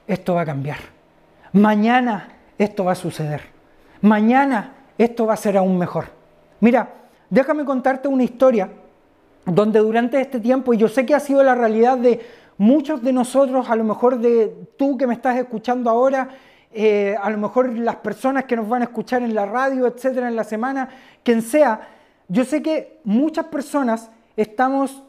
esto 0.07 0.35
va 0.35 0.41
a 0.41 0.45
cambiar, 0.45 0.77
mañana 1.51 2.29
esto 2.59 2.85
va 2.85 2.91
a 2.91 2.95
suceder, 2.95 3.41
mañana 4.01 4.75
esto 4.99 5.25
va 5.25 5.33
a 5.33 5.37
ser 5.37 5.57
aún 5.57 5.79
mejor. 5.79 6.09
Mira, 6.59 6.93
déjame 7.27 7.65
contarte 7.65 8.07
una 8.07 8.23
historia 8.23 8.69
donde 9.45 9.79
durante 9.79 10.21
este 10.21 10.39
tiempo, 10.39 10.75
y 10.75 10.77
yo 10.77 10.87
sé 10.87 11.07
que 11.07 11.15
ha 11.15 11.19
sido 11.19 11.43
la 11.43 11.55
realidad 11.55 11.97
de 11.97 12.21
muchos 12.59 13.01
de 13.01 13.13
nosotros, 13.13 13.69
a 13.69 13.75
lo 13.75 13.85
mejor 13.85 14.19
de 14.19 14.53
tú 14.77 14.97
que 14.97 15.07
me 15.07 15.13
estás 15.13 15.37
escuchando 15.37 15.89
ahora, 15.89 16.29
eh, 16.73 17.15
a 17.19 17.29
lo 17.29 17.37
mejor 17.37 17.73
las 17.73 17.95
personas 17.95 18.43
que 18.43 18.57
nos 18.57 18.67
van 18.67 18.81
a 18.81 18.85
escuchar 18.85 19.23
en 19.23 19.33
la 19.33 19.45
radio, 19.45 19.87
etcétera, 19.87 20.27
en 20.27 20.35
la 20.35 20.43
semana, 20.43 20.89
quien 21.23 21.41
sea, 21.41 21.87
yo 22.27 22.43
sé 22.43 22.61
que 22.61 22.99
muchas 23.05 23.45
personas 23.45 24.11
estamos 24.35 25.03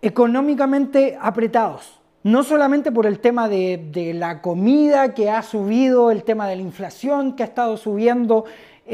económicamente 0.00 1.16
apretados. 1.20 2.00
No 2.24 2.42
solamente 2.42 2.90
por 2.90 3.04
el 3.04 3.18
tema 3.18 3.48
de, 3.48 3.88
de, 3.92 4.14
la 4.14 4.40
comida 4.40 5.12
que 5.12 5.28
ha 5.28 5.42
subido, 5.42 6.10
el 6.10 6.24
tema 6.24 6.48
de 6.48 6.56
la 6.56 6.62
inflación 6.62 7.36
que 7.36 7.42
ha 7.42 7.46
estado 7.46 7.76
subiendo, 7.76 8.44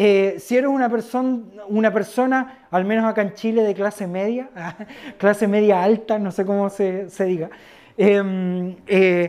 eh, 0.01 0.39
si 0.39 0.57
eres 0.57 0.71
una, 0.71 0.89
persona, 0.89 2.69
al 2.71 2.85
menos 2.85 3.05
acá 3.05 3.21
en 3.23 3.35
Chile, 3.35 3.65
de 3.65 3.75
clase 3.75 4.07
media, 4.07 4.49
clase 5.19 5.49
media 5.49 5.83
alta, 5.83 6.21
no 6.21 6.31
sé 6.31 6.47
cómo 6.47 6.71
se, 6.71 7.09
diga, 7.25 7.51
em, 7.97 8.77
eh, 8.87 9.29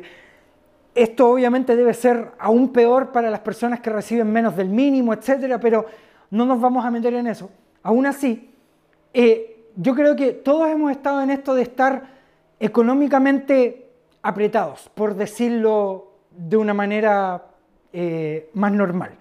esto 0.94 1.28
obviamente 1.28 1.76
debe 1.76 1.96
ser 1.96 2.34
aún 2.38 2.72
peor 2.72 3.12
para 3.12 3.32
las 3.32 3.40
personas 3.40 3.80
que 3.80 3.90
reciben 3.90 4.32
menos 4.32 4.56
del 4.56 4.70
mínimo, 4.70 5.12
etcétera, 5.12 5.60
pero 5.60 5.88
no 6.30 6.46
nos 6.46 6.62
vamos 6.62 6.86
a 6.86 6.92
meter 6.92 7.16
en 7.16 7.26
eso. 7.26 7.50
Aún 7.82 8.06
así, 8.06 8.54
eh, 9.12 9.66
yo 9.76 9.96
creo 9.96 10.16
que 10.16 10.34
todos 10.34 10.70
hemos 10.70 10.92
estado 10.92 11.24
en 11.24 11.32
esto 11.32 11.56
de 11.56 11.64
estar 11.64 12.12
económicamente 12.60 13.90
apretados, 14.22 14.92
por 14.94 15.16
decirlo 15.16 16.12
de 16.30 16.58
una 16.58 16.76
manera 16.76 17.44
más 18.54 18.72
normal. 18.72 19.18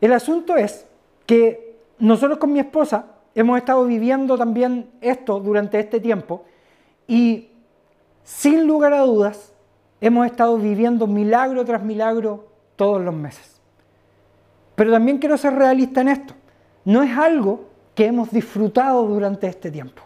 El 0.00 0.12
asunto 0.12 0.56
es 0.56 0.86
que 1.26 1.78
nosotros 1.98 2.38
con 2.38 2.52
mi 2.52 2.60
esposa 2.60 3.06
hemos 3.34 3.58
estado 3.58 3.84
viviendo 3.84 4.36
también 4.36 4.90
esto 5.00 5.40
durante 5.40 5.78
este 5.78 6.00
tiempo 6.00 6.44
y 7.06 7.48
sin 8.24 8.66
lugar 8.66 8.92
a 8.92 9.00
dudas 9.00 9.52
hemos 10.00 10.26
estado 10.26 10.56
viviendo 10.56 11.06
milagro 11.06 11.64
tras 11.64 11.82
milagro 11.82 12.48
todos 12.76 13.00
los 13.02 13.14
meses. 13.14 13.60
Pero 14.74 14.92
también 14.92 15.18
quiero 15.18 15.36
ser 15.36 15.54
realista 15.54 16.00
en 16.00 16.08
esto. 16.08 16.34
No 16.84 17.02
es 17.02 17.16
algo 17.16 17.66
que 17.94 18.06
hemos 18.06 18.30
disfrutado 18.30 19.06
durante 19.06 19.46
este 19.46 19.70
tiempo. 19.70 20.02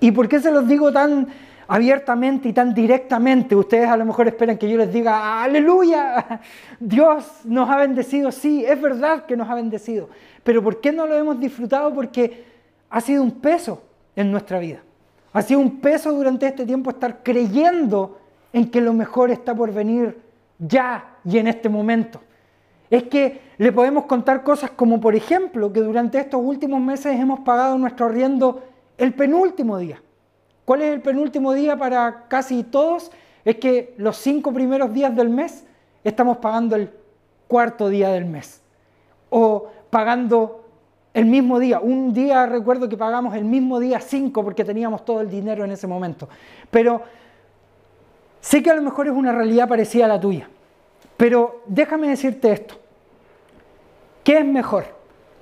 ¿Y 0.00 0.10
por 0.10 0.28
qué 0.28 0.40
se 0.40 0.50
los 0.50 0.66
digo 0.66 0.92
tan 0.92 1.28
abiertamente 1.68 2.48
y 2.48 2.52
tan 2.52 2.74
directamente. 2.74 3.56
Ustedes 3.56 3.88
a 3.88 3.96
lo 3.96 4.04
mejor 4.04 4.28
esperan 4.28 4.58
que 4.58 4.68
yo 4.68 4.76
les 4.76 4.92
diga, 4.92 5.42
aleluya, 5.42 6.40
Dios 6.80 7.40
nos 7.44 7.68
ha 7.68 7.76
bendecido. 7.76 8.30
Sí, 8.32 8.64
es 8.64 8.80
verdad 8.80 9.26
que 9.26 9.36
nos 9.36 9.48
ha 9.48 9.54
bendecido. 9.54 10.08
Pero 10.42 10.62
¿por 10.62 10.80
qué 10.80 10.92
no 10.92 11.06
lo 11.06 11.16
hemos 11.16 11.40
disfrutado? 11.40 11.92
Porque 11.92 12.44
ha 12.90 13.00
sido 13.00 13.22
un 13.22 13.32
peso 13.32 13.82
en 14.14 14.30
nuestra 14.30 14.58
vida. 14.58 14.80
Ha 15.32 15.42
sido 15.42 15.60
un 15.60 15.80
peso 15.80 16.12
durante 16.12 16.46
este 16.46 16.64
tiempo 16.64 16.90
estar 16.90 17.22
creyendo 17.22 18.18
en 18.52 18.70
que 18.70 18.80
lo 18.80 18.92
mejor 18.92 19.30
está 19.30 19.54
por 19.54 19.72
venir 19.72 20.18
ya 20.58 21.16
y 21.24 21.38
en 21.38 21.48
este 21.48 21.68
momento. 21.68 22.20
Es 22.88 23.02
que 23.04 23.40
le 23.58 23.72
podemos 23.72 24.04
contar 24.06 24.42
cosas 24.42 24.70
como, 24.70 25.00
por 25.00 25.14
ejemplo, 25.14 25.72
que 25.72 25.80
durante 25.80 26.18
estos 26.18 26.40
últimos 26.42 26.80
meses 26.80 27.18
hemos 27.18 27.40
pagado 27.40 27.76
nuestro 27.76 28.06
arriendo 28.06 28.62
el 28.96 29.12
penúltimo 29.12 29.76
día. 29.78 30.00
¿Cuál 30.66 30.82
es 30.82 30.92
el 30.92 31.00
penúltimo 31.00 31.54
día 31.54 31.76
para 31.78 32.24
casi 32.26 32.64
todos? 32.64 33.12
Es 33.44 33.56
que 33.56 33.94
los 33.98 34.16
cinco 34.16 34.52
primeros 34.52 34.92
días 34.92 35.14
del 35.14 35.30
mes 35.30 35.64
estamos 36.02 36.38
pagando 36.38 36.74
el 36.74 36.90
cuarto 37.46 37.88
día 37.88 38.10
del 38.10 38.24
mes. 38.24 38.60
O 39.30 39.68
pagando 39.90 40.64
el 41.14 41.24
mismo 41.24 41.60
día. 41.60 41.78
Un 41.78 42.12
día 42.12 42.46
recuerdo 42.46 42.88
que 42.88 42.96
pagamos 42.96 43.36
el 43.36 43.44
mismo 43.44 43.78
día 43.78 44.00
cinco 44.00 44.42
porque 44.42 44.64
teníamos 44.64 45.04
todo 45.04 45.20
el 45.20 45.30
dinero 45.30 45.64
en 45.64 45.70
ese 45.70 45.86
momento. 45.86 46.28
Pero 46.68 47.00
sé 48.40 48.60
que 48.60 48.70
a 48.70 48.74
lo 48.74 48.82
mejor 48.82 49.06
es 49.06 49.12
una 49.12 49.30
realidad 49.30 49.68
parecida 49.68 50.06
a 50.06 50.08
la 50.08 50.20
tuya. 50.20 50.48
Pero 51.16 51.62
déjame 51.66 52.08
decirte 52.08 52.50
esto. 52.50 52.74
¿Qué 54.24 54.38
es 54.38 54.44
mejor? 54.44 54.86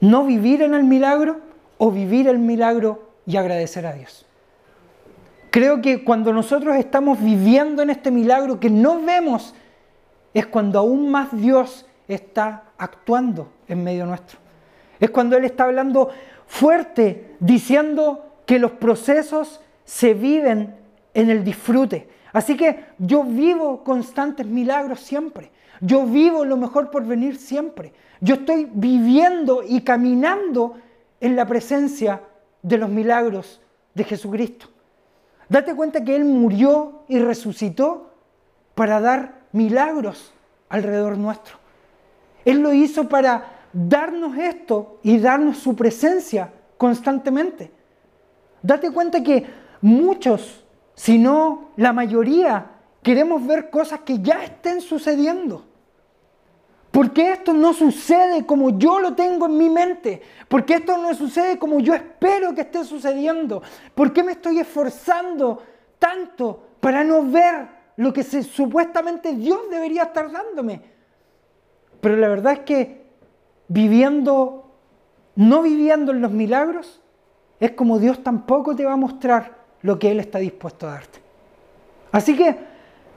¿No 0.00 0.26
vivir 0.26 0.60
en 0.60 0.74
el 0.74 0.84
milagro 0.84 1.40
o 1.78 1.90
vivir 1.90 2.28
el 2.28 2.38
milagro 2.38 3.08
y 3.24 3.38
agradecer 3.38 3.86
a 3.86 3.94
Dios? 3.94 4.23
Creo 5.54 5.80
que 5.80 6.02
cuando 6.02 6.32
nosotros 6.32 6.74
estamos 6.74 7.22
viviendo 7.22 7.80
en 7.80 7.90
este 7.90 8.10
milagro 8.10 8.58
que 8.58 8.68
no 8.68 9.00
vemos, 9.00 9.54
es 10.34 10.46
cuando 10.46 10.80
aún 10.80 11.08
más 11.08 11.28
Dios 11.30 11.86
está 12.08 12.72
actuando 12.76 13.52
en 13.68 13.84
medio 13.84 14.04
nuestro. 14.04 14.40
Es 14.98 15.10
cuando 15.10 15.36
Él 15.36 15.44
está 15.44 15.62
hablando 15.62 16.10
fuerte, 16.48 17.36
diciendo 17.38 18.34
que 18.46 18.58
los 18.58 18.72
procesos 18.72 19.60
se 19.84 20.12
viven 20.12 20.74
en 21.14 21.30
el 21.30 21.44
disfrute. 21.44 22.08
Así 22.32 22.56
que 22.56 22.86
yo 22.98 23.22
vivo 23.22 23.84
constantes 23.84 24.48
milagros 24.48 24.98
siempre. 24.98 25.52
Yo 25.80 26.04
vivo 26.04 26.44
lo 26.44 26.56
mejor 26.56 26.90
por 26.90 27.06
venir 27.06 27.36
siempre. 27.36 27.92
Yo 28.20 28.34
estoy 28.34 28.68
viviendo 28.72 29.62
y 29.62 29.82
caminando 29.82 30.74
en 31.20 31.36
la 31.36 31.46
presencia 31.46 32.22
de 32.60 32.76
los 32.76 32.90
milagros 32.90 33.60
de 33.94 34.02
Jesucristo. 34.02 34.73
Date 35.48 35.74
cuenta 35.74 36.04
que 36.04 36.16
Él 36.16 36.24
murió 36.24 37.04
y 37.08 37.18
resucitó 37.18 38.10
para 38.74 39.00
dar 39.00 39.42
milagros 39.52 40.32
alrededor 40.68 41.16
nuestro. 41.16 41.56
Él 42.44 42.60
lo 42.60 42.72
hizo 42.72 43.08
para 43.08 43.68
darnos 43.72 44.36
esto 44.36 44.98
y 45.02 45.18
darnos 45.18 45.58
su 45.58 45.74
presencia 45.74 46.52
constantemente. 46.76 47.70
Date 48.62 48.90
cuenta 48.90 49.22
que 49.22 49.46
muchos, 49.80 50.64
si 50.94 51.18
no 51.18 51.70
la 51.76 51.92
mayoría, 51.92 52.70
queremos 53.02 53.46
ver 53.46 53.70
cosas 53.70 54.00
que 54.00 54.20
ya 54.20 54.42
estén 54.44 54.80
sucediendo. 54.80 55.64
¿Por 56.94 57.12
qué 57.12 57.32
esto 57.32 57.52
no 57.52 57.72
sucede 57.72 58.46
como 58.46 58.78
yo 58.78 59.00
lo 59.00 59.16
tengo 59.16 59.46
en 59.46 59.58
mi 59.58 59.68
mente? 59.68 60.22
¿Por 60.46 60.64
qué 60.64 60.74
esto 60.74 60.96
no 60.96 61.12
sucede 61.12 61.58
como 61.58 61.80
yo 61.80 61.92
espero 61.92 62.54
que 62.54 62.60
esté 62.60 62.84
sucediendo? 62.84 63.64
¿Por 63.96 64.12
qué 64.12 64.22
me 64.22 64.30
estoy 64.30 64.60
esforzando 64.60 65.60
tanto 65.98 66.68
para 66.78 67.02
no 67.02 67.24
ver 67.24 67.66
lo 67.96 68.12
que 68.12 68.22
supuestamente 68.22 69.34
Dios 69.34 69.68
debería 69.68 70.04
estar 70.04 70.30
dándome? 70.30 70.82
Pero 72.00 72.16
la 72.16 72.28
verdad 72.28 72.52
es 72.52 72.60
que 72.60 73.02
viviendo, 73.66 74.70
no 75.34 75.62
viviendo 75.62 76.12
en 76.12 76.20
los 76.20 76.30
milagros, 76.30 77.02
es 77.58 77.72
como 77.72 77.98
Dios 77.98 78.22
tampoco 78.22 78.76
te 78.76 78.84
va 78.84 78.92
a 78.92 78.96
mostrar 78.96 79.64
lo 79.82 79.98
que 79.98 80.12
Él 80.12 80.20
está 80.20 80.38
dispuesto 80.38 80.86
a 80.86 80.92
darte. 80.92 81.18
Así 82.12 82.36
que 82.36 82.56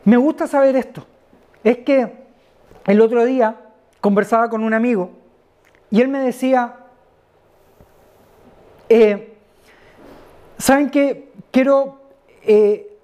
me 0.04 0.18
gusta 0.18 0.48
saber 0.48 0.76
esto. 0.76 1.06
Es 1.64 1.78
que 1.78 2.26
el 2.88 3.02
otro 3.02 3.24
día 3.24 3.66
conversaba 4.08 4.50
con 4.50 4.64
un 4.64 4.74
amigo 4.74 5.10
y 5.92 6.00
él 6.00 6.08
me 6.08 6.20
decía, 6.20 6.76
eh, 8.88 9.36
¿saben 10.58 10.90
qué? 10.90 11.34
Quiero, 11.52 12.00
eh, 12.42 12.98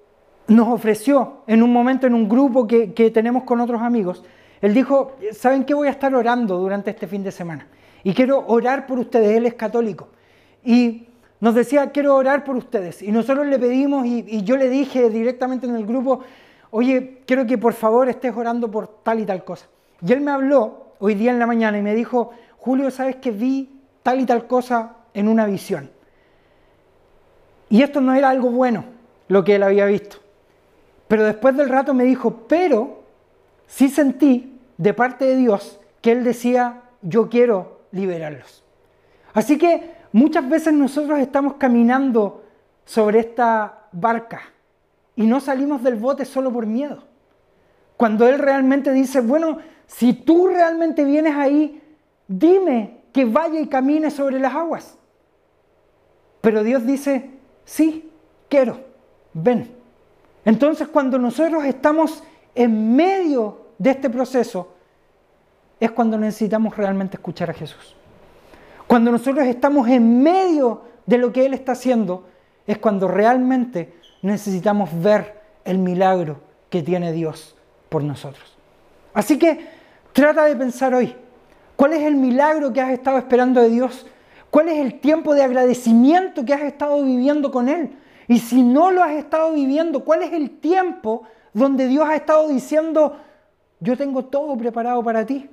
nos 0.47 0.69
ofreció 0.69 1.41
en 1.45 1.61
un 1.61 1.73
momento 1.73 2.07
en 2.07 2.13
un 2.13 2.29
grupo 2.29 2.65
que, 2.65 3.11
tenemos 3.13 3.43
con 3.43 3.59
otros 3.59 3.81
amigos, 3.81 4.23
él 4.61 4.73
dijo, 4.73 5.17
¿saben 5.33 5.65
qué? 5.65 5.73
Voy 5.73 5.89
a 5.89 5.91
estar 5.91 6.15
orando 6.15 6.57
durante 6.57 6.91
este 6.91 7.05
fin 7.05 7.21
de 7.21 7.33
semana 7.33 7.67
y 8.01 8.13
quiero 8.13 8.45
orar 8.47 8.87
por 8.87 8.97
ustedes, 8.97 9.35
él 9.35 9.45
es 9.45 9.55
católico. 9.55 10.07
Y 10.63 11.07
nos 11.41 11.53
decía, 11.53 11.91
quiero 11.91 12.15
orar 12.15 12.45
por 12.45 12.55
ustedes. 12.55 13.01
Y 13.01 13.11
nosotros 13.11 13.45
le 13.47 13.59
pedimos 13.59 14.05
y 14.05 14.41
yo 14.43 14.55
le 14.55 14.69
dije 14.69 15.09
directamente 15.09 15.67
en 15.67 15.75
el 15.75 15.85
grupo, 15.85 16.21
oye, 16.71 17.23
quiero 17.25 17.45
que 17.45 17.57
por 17.57 17.73
favor 17.73 18.07
estés 18.07 18.33
orando 18.33 18.71
por 18.71 18.87
tal 19.03 19.19
y 19.19 19.25
tal 19.25 19.43
cosa. 19.43 19.65
Y 20.01 20.13
él 20.13 20.21
me 20.21 20.31
habló 20.31 20.82
hoy 20.99 21.15
día 21.15 21.31
en 21.31 21.39
la 21.39 21.47
mañana 21.47 21.77
y 21.77 21.81
me 21.81 21.95
dijo, 21.95 22.31
Julio, 22.57 22.91
¿sabes 22.91 23.17
que 23.17 23.31
vi 23.31 23.69
tal 24.03 24.19
y 24.19 24.25
tal 24.25 24.47
cosa 24.47 24.97
en 25.13 25.27
una 25.27 25.45
visión? 25.45 25.91
Y 27.69 27.81
esto 27.81 28.01
no 28.01 28.13
era 28.13 28.29
algo 28.29 28.51
bueno, 28.51 28.85
lo 29.27 29.43
que 29.43 29.55
él 29.55 29.63
había 29.63 29.85
visto. 29.85 30.17
Pero 31.07 31.23
después 31.23 31.55
del 31.57 31.69
rato 31.69 31.93
me 31.93 32.03
dijo, 32.03 32.45
pero 32.47 33.03
sí 33.67 33.89
sentí 33.89 34.59
de 34.77 34.93
parte 34.93 35.25
de 35.25 35.35
Dios 35.35 35.79
que 36.01 36.11
él 36.11 36.23
decía, 36.23 36.81
yo 37.01 37.29
quiero 37.29 37.81
liberarlos. 37.91 38.63
Así 39.33 39.57
que 39.57 39.95
muchas 40.11 40.47
veces 40.47 40.73
nosotros 40.73 41.19
estamos 41.19 41.55
caminando 41.55 42.43
sobre 42.85 43.19
esta 43.19 43.87
barca 43.91 44.41
y 45.15 45.25
no 45.25 45.39
salimos 45.39 45.83
del 45.83 45.95
bote 45.95 46.25
solo 46.25 46.51
por 46.51 46.65
miedo. 46.65 47.03
Cuando 47.97 48.27
Él 48.27 48.39
realmente 48.39 48.91
dice, 48.91 49.21
bueno, 49.21 49.59
si 49.87 50.13
tú 50.13 50.47
realmente 50.47 51.03
vienes 51.03 51.35
ahí, 51.35 51.81
dime 52.27 53.01
que 53.11 53.25
vaya 53.25 53.59
y 53.59 53.67
camine 53.67 54.09
sobre 54.09 54.39
las 54.39 54.53
aguas. 54.53 54.97
Pero 56.41 56.63
Dios 56.63 56.85
dice, 56.85 57.31
sí, 57.63 58.11
quiero, 58.49 58.79
ven. 59.33 59.71
Entonces 60.45 60.87
cuando 60.87 61.17
nosotros 61.17 61.63
estamos 61.63 62.23
en 62.55 62.95
medio 62.95 63.67
de 63.77 63.91
este 63.91 64.09
proceso, 64.09 64.73
es 65.79 65.91
cuando 65.91 66.17
necesitamos 66.17 66.75
realmente 66.75 67.17
escuchar 67.17 67.49
a 67.49 67.53
Jesús. 67.53 67.95
Cuando 68.87 69.11
nosotros 69.11 69.45
estamos 69.47 69.87
en 69.87 70.21
medio 70.21 70.81
de 71.05 71.17
lo 71.17 71.31
que 71.31 71.45
Él 71.45 71.53
está 71.53 71.73
haciendo, 71.73 72.27
es 72.67 72.77
cuando 72.77 73.07
realmente 73.07 73.93
necesitamos 74.21 74.89
ver 75.01 75.41
el 75.65 75.77
milagro 75.77 76.41
que 76.69 76.81
tiene 76.81 77.11
Dios 77.11 77.55
por 77.89 78.03
nosotros. 78.03 78.52
Así 79.13 79.37
que 79.37 79.67
trata 80.11 80.45
de 80.45 80.55
pensar 80.55 80.93
hoy, 80.93 81.15
¿cuál 81.75 81.93
es 81.93 82.03
el 82.03 82.15
milagro 82.15 82.73
que 82.73 82.81
has 82.81 82.91
estado 82.91 83.17
esperando 83.17 83.61
de 83.61 83.69
Dios? 83.69 84.05
¿Cuál 84.49 84.69
es 84.69 84.79
el 84.79 84.99
tiempo 84.99 85.33
de 85.33 85.43
agradecimiento 85.43 86.45
que 86.45 86.53
has 86.53 86.61
estado 86.61 87.03
viviendo 87.03 87.51
con 87.51 87.69
Él? 87.69 87.91
Y 88.27 88.39
si 88.39 88.63
no 88.63 88.91
lo 88.91 89.03
has 89.03 89.11
estado 89.11 89.53
viviendo, 89.53 90.03
¿cuál 90.03 90.23
es 90.23 90.31
el 90.31 90.59
tiempo 90.59 91.23
donde 91.53 91.87
Dios 91.87 92.07
ha 92.07 92.15
estado 92.15 92.47
diciendo, 92.47 93.17
yo 93.79 93.97
tengo 93.97 94.25
todo 94.25 94.55
preparado 94.57 95.03
para 95.03 95.25
ti? 95.25 95.49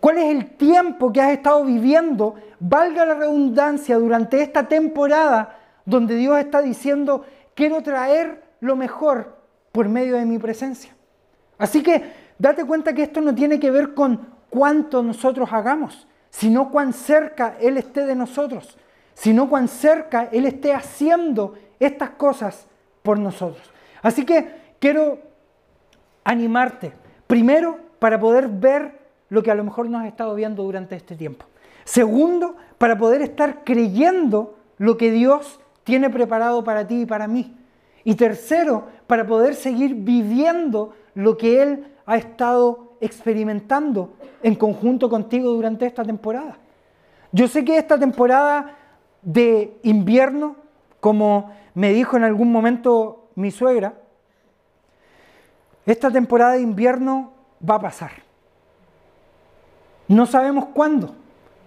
¿Cuál 0.00 0.18
es 0.18 0.30
el 0.30 0.50
tiempo 0.56 1.12
que 1.12 1.20
has 1.20 1.32
estado 1.32 1.64
viviendo, 1.64 2.36
valga 2.60 3.04
la 3.04 3.14
redundancia, 3.14 3.98
durante 3.98 4.40
esta 4.42 4.68
temporada 4.68 5.58
donde 5.84 6.14
Dios 6.14 6.38
está 6.38 6.62
diciendo, 6.62 7.24
quiero 7.54 7.82
traer 7.82 8.42
lo 8.60 8.76
mejor 8.76 9.38
por 9.72 9.88
medio 9.88 10.16
de 10.16 10.24
mi 10.24 10.38
presencia? 10.38 10.94
Así 11.58 11.82
que 11.82 12.27
date 12.38 12.64
cuenta 12.64 12.94
que 12.94 13.02
esto 13.02 13.20
no 13.20 13.34
tiene 13.34 13.58
que 13.60 13.70
ver 13.70 13.94
con 13.94 14.28
cuánto 14.50 15.02
nosotros 15.02 15.48
hagamos, 15.52 16.06
sino 16.30 16.70
cuán 16.70 16.92
cerca 16.92 17.56
Él 17.60 17.76
esté 17.76 18.06
de 18.06 18.14
nosotros, 18.14 18.76
sino 19.14 19.48
cuán 19.48 19.68
cerca 19.68 20.28
Él 20.32 20.46
esté 20.46 20.72
haciendo 20.72 21.54
estas 21.80 22.10
cosas 22.10 22.66
por 23.02 23.18
nosotros. 23.18 23.70
Así 24.02 24.24
que 24.24 24.74
quiero 24.78 25.18
animarte, 26.24 26.92
primero, 27.26 27.78
para 27.98 28.18
poder 28.20 28.48
ver 28.48 28.98
lo 29.28 29.42
que 29.42 29.50
a 29.50 29.54
lo 29.54 29.64
mejor 29.64 29.88
no 29.88 29.98
has 29.98 30.06
estado 30.06 30.34
viendo 30.34 30.62
durante 30.62 30.96
este 30.96 31.16
tiempo. 31.16 31.46
Segundo, 31.84 32.56
para 32.78 32.96
poder 32.96 33.22
estar 33.22 33.64
creyendo 33.64 34.56
lo 34.76 34.96
que 34.96 35.10
Dios 35.10 35.60
tiene 35.84 36.10
preparado 36.10 36.62
para 36.62 36.86
ti 36.86 37.02
y 37.02 37.06
para 37.06 37.26
mí. 37.26 37.56
Y 38.04 38.14
tercero, 38.14 38.88
para 39.06 39.26
poder 39.26 39.54
seguir 39.54 39.94
viviendo 39.94 40.94
lo 41.14 41.36
que 41.36 41.62
Él 41.62 41.86
ha 42.08 42.16
estado 42.16 42.96
experimentando 43.02 44.14
en 44.42 44.54
conjunto 44.54 45.10
contigo 45.10 45.52
durante 45.52 45.84
esta 45.84 46.02
temporada. 46.02 46.56
Yo 47.32 47.46
sé 47.46 47.66
que 47.66 47.76
esta 47.76 47.98
temporada 47.98 48.76
de 49.20 49.78
invierno, 49.82 50.56
como 51.00 51.50
me 51.74 51.92
dijo 51.92 52.16
en 52.16 52.24
algún 52.24 52.50
momento 52.50 53.28
mi 53.34 53.50
suegra, 53.50 53.92
esta 55.84 56.10
temporada 56.10 56.54
de 56.54 56.62
invierno 56.62 57.32
va 57.68 57.74
a 57.74 57.80
pasar. 57.80 58.12
No 60.08 60.24
sabemos 60.24 60.64
cuándo, 60.72 61.14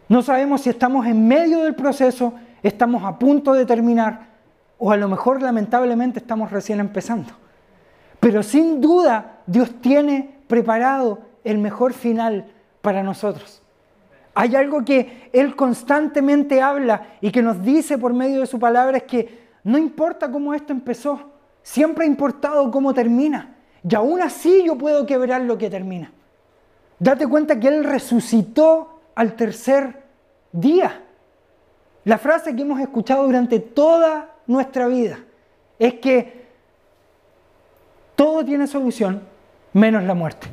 no 0.09 0.23
sabemos 0.23 0.61
si 0.61 0.71
estamos 0.71 1.05
en 1.05 1.27
medio 1.27 1.61
del 1.61 1.75
proceso, 1.75 2.33
estamos 2.63 3.03
a 3.03 3.19
punto 3.19 3.53
de 3.53 3.67
terminar 3.67 4.31
o 4.79 4.91
a 4.91 4.97
lo 4.97 5.07
mejor 5.07 5.39
lamentablemente 5.39 6.17
estamos 6.17 6.49
recién 6.49 6.79
empezando. 6.79 7.31
Pero 8.19 8.41
sin 8.41 8.81
duda 8.81 9.41
Dios 9.45 9.69
tiene 9.81 10.30
preparado 10.51 11.19
el 11.45 11.59
mejor 11.59 11.93
final 11.93 12.51
para 12.81 13.03
nosotros. 13.03 13.61
Hay 14.33 14.53
algo 14.53 14.83
que 14.83 15.29
Él 15.31 15.55
constantemente 15.55 16.61
habla 16.61 17.07
y 17.21 17.31
que 17.31 17.41
nos 17.41 17.63
dice 17.63 17.97
por 17.97 18.11
medio 18.11 18.41
de 18.41 18.47
su 18.47 18.59
palabra 18.59 18.97
es 18.97 19.03
que 19.03 19.39
no 19.63 19.77
importa 19.77 20.29
cómo 20.29 20.53
esto 20.53 20.73
empezó, 20.73 21.21
siempre 21.63 22.03
ha 22.03 22.07
importado 22.07 22.69
cómo 22.69 22.93
termina. 22.93 23.55
Y 23.89 23.95
aún 23.95 24.21
así 24.21 24.65
yo 24.65 24.77
puedo 24.77 25.05
quebrar 25.05 25.41
lo 25.43 25.57
que 25.57 25.69
termina. 25.69 26.11
Date 26.99 27.27
cuenta 27.27 27.57
que 27.57 27.69
Él 27.69 27.85
resucitó 27.85 28.99
al 29.15 29.37
tercer 29.37 30.03
día. 30.51 31.01
La 32.03 32.17
frase 32.17 32.53
que 32.53 32.63
hemos 32.63 32.81
escuchado 32.81 33.23
durante 33.25 33.59
toda 33.59 34.35
nuestra 34.47 34.87
vida 34.87 35.17
es 35.79 35.93
que 35.93 36.45
todo 38.17 38.43
tiene 38.43 38.67
solución 38.67 39.30
menos 39.73 40.03
la 40.03 40.13
muerte. 40.13 40.47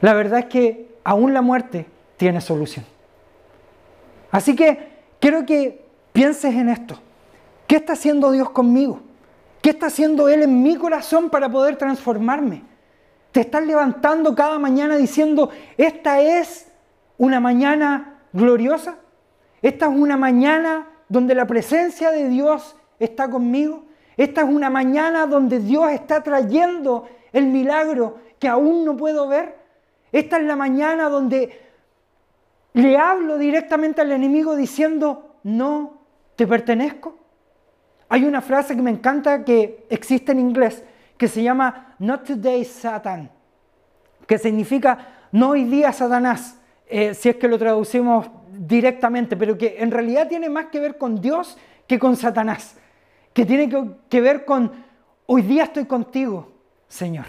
La 0.00 0.14
verdad 0.14 0.40
es 0.40 0.46
que 0.46 0.88
aún 1.04 1.32
la 1.32 1.42
muerte 1.42 1.86
tiene 2.16 2.40
solución. 2.40 2.84
Así 4.30 4.54
que 4.54 4.90
quiero 5.20 5.46
que 5.46 5.84
pienses 6.12 6.54
en 6.54 6.68
esto. 6.68 6.98
¿Qué 7.66 7.76
está 7.76 7.94
haciendo 7.94 8.30
Dios 8.30 8.50
conmigo? 8.50 9.00
¿Qué 9.62 9.70
está 9.70 9.86
haciendo 9.86 10.28
Él 10.28 10.42
en 10.42 10.62
mi 10.62 10.76
corazón 10.76 11.30
para 11.30 11.48
poder 11.48 11.76
transformarme? 11.76 12.62
Te 13.32 13.40
estás 13.40 13.66
levantando 13.66 14.34
cada 14.34 14.58
mañana 14.58 14.96
diciendo, 14.96 15.50
esta 15.76 16.20
es 16.20 16.68
una 17.18 17.40
mañana 17.40 18.20
gloriosa. 18.32 18.96
Esta 19.62 19.86
es 19.86 19.92
una 19.92 20.16
mañana 20.16 20.86
donde 21.08 21.34
la 21.34 21.46
presencia 21.46 22.10
de 22.10 22.28
Dios 22.28 22.76
está 22.98 23.28
conmigo. 23.28 23.84
Esta 24.16 24.42
es 24.42 24.48
una 24.48 24.70
mañana 24.70 25.26
donde 25.26 25.58
Dios 25.58 25.90
está 25.90 26.22
trayendo 26.22 27.06
el 27.36 27.46
milagro 27.46 28.18
que 28.38 28.48
aún 28.48 28.84
no 28.84 28.96
puedo 28.96 29.28
ver. 29.28 29.56
Esta 30.12 30.38
es 30.38 30.44
la 30.44 30.56
mañana 30.56 31.08
donde 31.08 31.60
le 32.74 32.96
hablo 32.96 33.38
directamente 33.38 34.00
al 34.00 34.12
enemigo 34.12 34.56
diciendo, 34.56 35.36
no 35.42 35.96
¿Te 36.36 36.46
pertenezco? 36.46 37.18
Hay 38.10 38.24
una 38.24 38.42
frase 38.42 38.76
que 38.76 38.82
me 38.82 38.90
encanta 38.90 39.42
que 39.42 39.86
existe 39.88 40.32
en 40.32 40.38
inglés 40.38 40.84
que 41.16 41.28
se 41.28 41.42
llama 41.42 41.94
Not 41.98 42.24
Today 42.24 42.64
Satan, 42.64 43.30
que 44.26 44.38
significa 44.38 44.98
no 45.32 45.50
hoy 45.50 45.64
día 45.64 45.92
Satanás, 45.92 46.60
eh, 46.88 47.14
si 47.14 47.30
es 47.30 47.36
que 47.36 47.48
lo 47.48 47.58
traducimos 47.58 48.30
directamente, 48.52 49.34
pero 49.36 49.56
que 49.56 49.76
en 49.78 49.90
realidad 49.90 50.28
tiene 50.28 50.50
más 50.50 50.66
que 50.66 50.78
ver 50.78 50.98
con 50.98 51.20
Dios 51.20 51.56
que 51.86 51.98
con 51.98 52.16
Satanás, 52.16 52.76
que 53.32 53.46
tiene 53.46 53.68
que 54.10 54.20
ver 54.20 54.44
con 54.44 54.70
hoy 55.24 55.42
día 55.42 55.64
estoy 55.64 55.86
contigo, 55.86 56.52
Señor. 56.88 57.26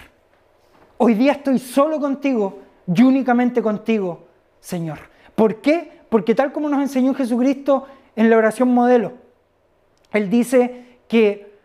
Hoy 0.97 1.13
día 1.13 1.33
estoy 1.33 1.59
solo 1.59 1.99
contigo 1.99 2.59
y 2.87 3.03
únicamente 3.03 3.61
contigo, 3.61 4.25
Señor. 4.59 4.99
¿Por 5.35 5.61
qué? 5.61 6.01
Porque 6.09 6.33
tal 6.33 6.51
como 6.51 6.69
nos 6.69 6.81
enseñó 6.81 7.13
Jesucristo 7.13 7.85
en 8.15 8.29
la 8.29 8.37
oración 8.37 8.73
modelo, 8.73 9.13
Él 10.11 10.29
dice 10.29 10.99
que 11.07 11.57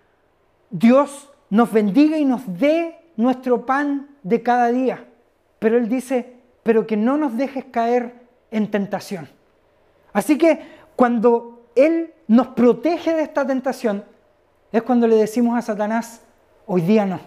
Dios 0.70 1.30
nos 1.48 1.72
bendiga 1.72 2.18
y 2.18 2.24
nos 2.24 2.42
dé 2.58 2.98
nuestro 3.16 3.64
pan 3.64 4.08
de 4.22 4.42
cada 4.42 4.70
día. 4.70 5.06
Pero 5.58 5.78
Él 5.78 5.88
dice, 5.88 6.36
pero 6.62 6.86
que 6.86 6.96
no 6.96 7.16
nos 7.16 7.36
dejes 7.36 7.64
caer 7.66 8.14
en 8.50 8.70
tentación. 8.70 9.28
Así 10.12 10.36
que 10.36 10.60
cuando 10.96 11.66
Él 11.74 12.12
nos 12.26 12.48
protege 12.48 13.14
de 13.14 13.22
esta 13.22 13.46
tentación, 13.46 14.04
es 14.72 14.82
cuando 14.82 15.06
le 15.06 15.16
decimos 15.16 15.56
a 15.56 15.62
Satanás, 15.62 16.22
hoy 16.66 16.82
día 16.82 17.06
no, 17.06 17.20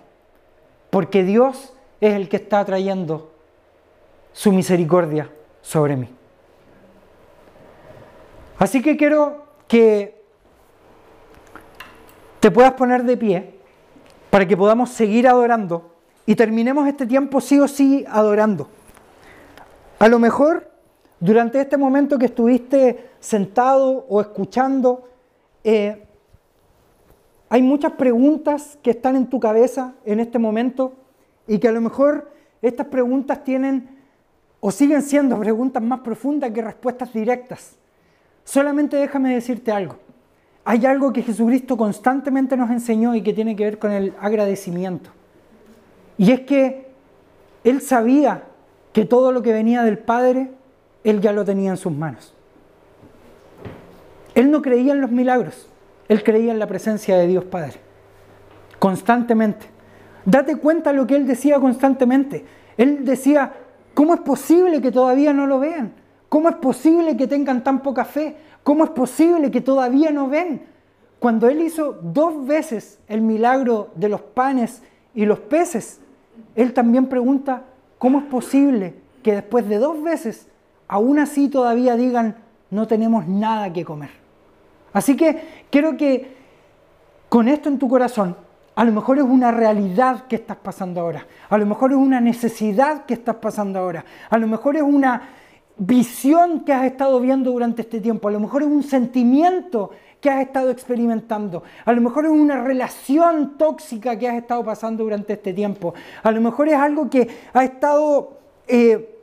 porque 0.89 1.24
Dios 1.24 1.74
es 2.02 2.13
el 2.13 2.30
que 2.30 2.38
está 2.38 2.63
trayendo 2.65 3.32
su 4.34 4.52
misericordia 4.52 5.30
sobre 5.62 5.95
mí. 5.95 6.10
Así 8.58 8.82
que 8.82 8.95
quiero 8.95 9.45
que 9.67 10.24
te 12.39 12.52
puedas 12.52 12.74
poner 12.74 13.04
de 13.04 13.17
pie 13.17 13.56
para 14.30 14.48
que 14.48 14.56
podamos 14.56 14.89
seguir 14.91 15.28
adorando 15.28 15.91
y 16.26 16.36
terminemos 16.36 16.88
este 16.88 17.06
tiempo 17.06 17.41
sí 17.41 17.60
o 17.60 17.67
sí 17.67 18.06
adorando. 18.08 18.67
A 20.00 20.08
lo 20.08 20.19
mejor 20.19 20.69
durante 21.19 21.62
este 21.62 21.78
momento 21.78 22.17
que 22.17 22.26
estuviste 22.26 23.12
sentado 23.19 24.06
o 24.10 24.21
escuchando, 24.21 25.10
eh, 25.63 26.06
hay 27.49 27.62
muchas 27.62 27.93
preguntas 27.93 28.77
que 28.81 28.91
están 28.91 29.15
en 29.15 29.27
tu 29.27 29.39
cabeza 29.39 29.93
en 30.05 30.19
este 30.19 30.39
momento 30.39 30.93
y 31.47 31.60
que 31.60 31.67
a 31.67 31.71
lo 31.71 31.81
mejor 31.81 32.31
estas 32.62 32.88
preguntas 32.88 33.43
tienen 33.43 33.89
o 34.60 34.71
siguen 34.71 35.03
siendo 35.03 35.39
preguntas 35.39 35.84
más 35.84 35.99
profundas 35.99 36.51
que 36.51 36.62
respuestas 36.62 37.13
directas. 37.13 37.75
Solamente 38.43 38.97
déjame 38.97 39.34
decirte 39.34 39.71
algo. 39.71 39.97
Hay 40.63 40.84
algo 40.88 41.13
que 41.13 41.21
Jesucristo 41.21 41.77
constantemente 41.77 42.58
nos 42.58 42.71
enseñó 42.71 43.13
y 43.13 43.21
que 43.21 43.34
tiene 43.34 43.55
que 43.55 43.65
ver 43.65 43.77
con 43.77 43.91
el 43.91 44.13
agradecimiento. 44.19 45.12
Y 46.17 46.31
es 46.31 46.41
que 46.41 46.88
Él 47.63 47.81
sabía 47.81 48.43
que 48.91 49.05
todo 49.05 49.31
lo 49.31 49.43
que 49.43 49.53
venía 49.53 49.84
del 49.84 49.99
Padre, 49.99 50.49
Él 51.03 51.21
ya 51.21 51.31
lo 51.31 51.45
tenía 51.45 51.69
en 51.69 51.77
sus 51.77 51.91
manos. 51.91 52.34
Él 54.34 54.49
no 54.49 54.62
creía 54.63 54.93
en 54.93 55.01
los 55.01 55.12
milagros, 55.12 55.67
Él 56.08 56.24
creía 56.24 56.52
en 56.52 56.60
la 56.60 56.68
presencia 56.68 57.18
de 57.18 57.28
Dios 57.28 57.44
Padre. 57.46 57.74
Constantemente. 58.80 59.68
Date 60.26 60.56
cuenta 60.58 60.94
lo 60.94 61.08
que 61.08 61.15
Él 61.15 61.28
decía 61.28 61.60
constantemente. 61.60 62.46
Él 62.78 63.06
decía, 63.06 63.54
¿cómo 63.94 64.13
es 64.13 64.22
posible 64.22 64.82
que 64.82 64.91
todavía 64.91 65.34
no 65.34 65.48
lo 65.48 65.60
vean? 65.60 65.94
¿Cómo 66.30 66.50
es 66.50 66.56
posible 66.56 67.15
que 67.15 67.28
tengan 67.28 67.63
tan 67.63 67.82
poca 67.82 68.06
fe? 68.06 68.36
¿Cómo 68.63 68.84
es 68.84 68.89
posible 68.89 69.52
que 69.52 69.62
todavía 69.62 70.12
no 70.12 70.28
ven? 70.28 70.63
Cuando 71.20 71.48
Él 71.48 71.62
hizo 71.62 71.94
dos 72.02 72.46
veces 72.46 73.00
el 73.08 73.22
milagro 73.22 73.89
de 73.96 74.10
los 74.10 74.22
panes 74.22 74.82
y 75.13 75.26
los 75.26 75.39
peces, 75.39 76.02
Él 76.56 76.74
también 76.74 77.08
pregunta, 77.08 77.63
¿cómo 77.98 78.20
es 78.20 78.26
posible 78.26 78.96
que 79.24 79.34
después 79.34 79.68
de 79.70 79.78
dos 79.78 80.02
veces 80.04 80.48
aún 80.88 81.20
así 81.20 81.48
todavía 81.48 81.96
digan, 81.96 82.36
no 82.70 82.88
tenemos 82.88 83.28
nada 83.28 83.72
que 83.72 83.86
comer? 83.86 84.25
Así 84.95 85.17
que 85.17 85.65
quiero 85.69 85.97
que 85.97 86.25
con 87.27 87.49
esto 87.49 87.67
en 87.67 87.77
tu 87.77 87.89
corazón, 87.89 88.38
a 88.75 88.86
lo 88.86 88.93
mejor 88.93 89.17
es 89.17 89.25
una 89.25 89.51
realidad 89.51 90.25
que 90.27 90.38
estás 90.38 90.55
pasando 90.55 91.01
ahora, 91.01 91.27
a 91.49 91.58
lo 91.58 91.65
mejor 91.65 91.91
es 91.91 91.97
una 91.97 92.21
necesidad 92.21 93.03
que 93.03 93.15
estás 93.15 93.36
pasando 93.36 93.77
ahora, 93.77 94.05
a 94.29 94.38
lo 94.38 94.47
mejor 94.47 94.77
es 94.77 94.84
una 94.84 95.21
visión 95.75 96.62
que 96.62 96.71
has 96.71 96.86
estado 96.86 97.19
viendo 97.19 97.51
durante 97.51 97.81
este 97.81 97.99
tiempo, 97.99 98.29
a 98.29 98.31
lo 98.31 98.39
mejor 98.39 98.62
es 98.62 98.69
un 98.69 98.84
sentimiento 98.84 99.91
que 100.21 100.29
has 100.29 100.39
estado 100.39 100.71
experimentando, 100.71 101.62
a 101.84 101.91
lo 101.91 101.99
mejor 101.99 102.23
es 102.23 102.31
una 102.31 102.63
relación 102.63 103.58
tóxica 103.58 104.17
que 104.17 104.29
has 104.29 104.36
estado 104.36 104.63
pasando 104.63 105.03
durante 105.03 105.34
este 105.34 105.51
tiempo, 105.51 105.93
a 106.23 106.31
lo 106.31 106.39
mejor 106.39 106.69
es 106.69 106.75
algo 106.75 107.10
que 107.10 107.27
ha 107.51 107.65
estado 107.65 108.38
eh, 108.65 109.14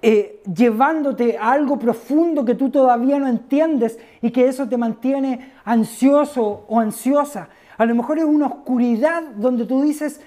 eh, 0.00 0.40
llevándote 0.54 1.36
a 1.36 1.52
algo 1.52 1.78
profundo 1.78 2.44
que 2.44 2.54
tú 2.54 2.70
todavía 2.70 3.18
no 3.18 3.26
entiendes 3.26 3.98
y 4.22 4.30
que 4.30 4.46
eso 4.46 4.68
te 4.68 4.76
mantiene 4.76 5.52
ansioso 5.64 6.64
o 6.68 6.78
ansiosa. 6.78 7.48
A 7.76 7.84
lo 7.84 7.94
mejor 7.94 8.18
es 8.18 8.24
una 8.24 8.46
oscuridad 8.46 9.22
donde 9.36 9.64
tú 9.64 9.82
dices, 9.82 10.20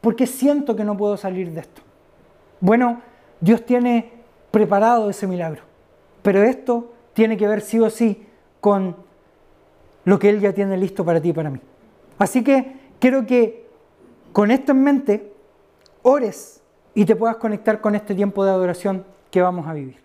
¿por 0.00 0.14
qué 0.14 0.26
siento 0.26 0.76
que 0.76 0.84
no 0.84 0.96
puedo 0.96 1.16
salir 1.16 1.50
de 1.52 1.60
esto? 1.60 1.82
Bueno, 2.60 3.00
Dios 3.40 3.64
tiene 3.64 4.12
preparado 4.50 5.08
ese 5.08 5.26
milagro. 5.26 5.62
Pero 6.22 6.42
esto 6.42 6.92
tiene 7.12 7.36
que 7.36 7.48
ver 7.48 7.60
sí 7.60 7.78
o 7.80 7.90
sí 7.90 8.26
con 8.60 8.96
lo 10.04 10.18
que 10.18 10.28
Él 10.28 10.40
ya 10.40 10.52
tiene 10.52 10.76
listo 10.76 11.04
para 11.04 11.20
ti 11.20 11.30
y 11.30 11.32
para 11.32 11.50
mí. 11.50 11.60
Así 12.18 12.44
que 12.44 12.76
quiero 12.98 13.26
que 13.26 13.66
con 14.32 14.50
esto 14.50 14.72
en 14.72 14.82
mente 14.82 15.32
ores 16.02 16.62
y 16.94 17.04
te 17.04 17.16
puedas 17.16 17.36
conectar 17.36 17.80
con 17.80 17.94
este 17.94 18.14
tiempo 18.14 18.44
de 18.44 18.50
adoración 18.50 19.04
que 19.34 19.42
vamos 19.42 19.66
a 19.66 19.72
vivir. 19.72 20.03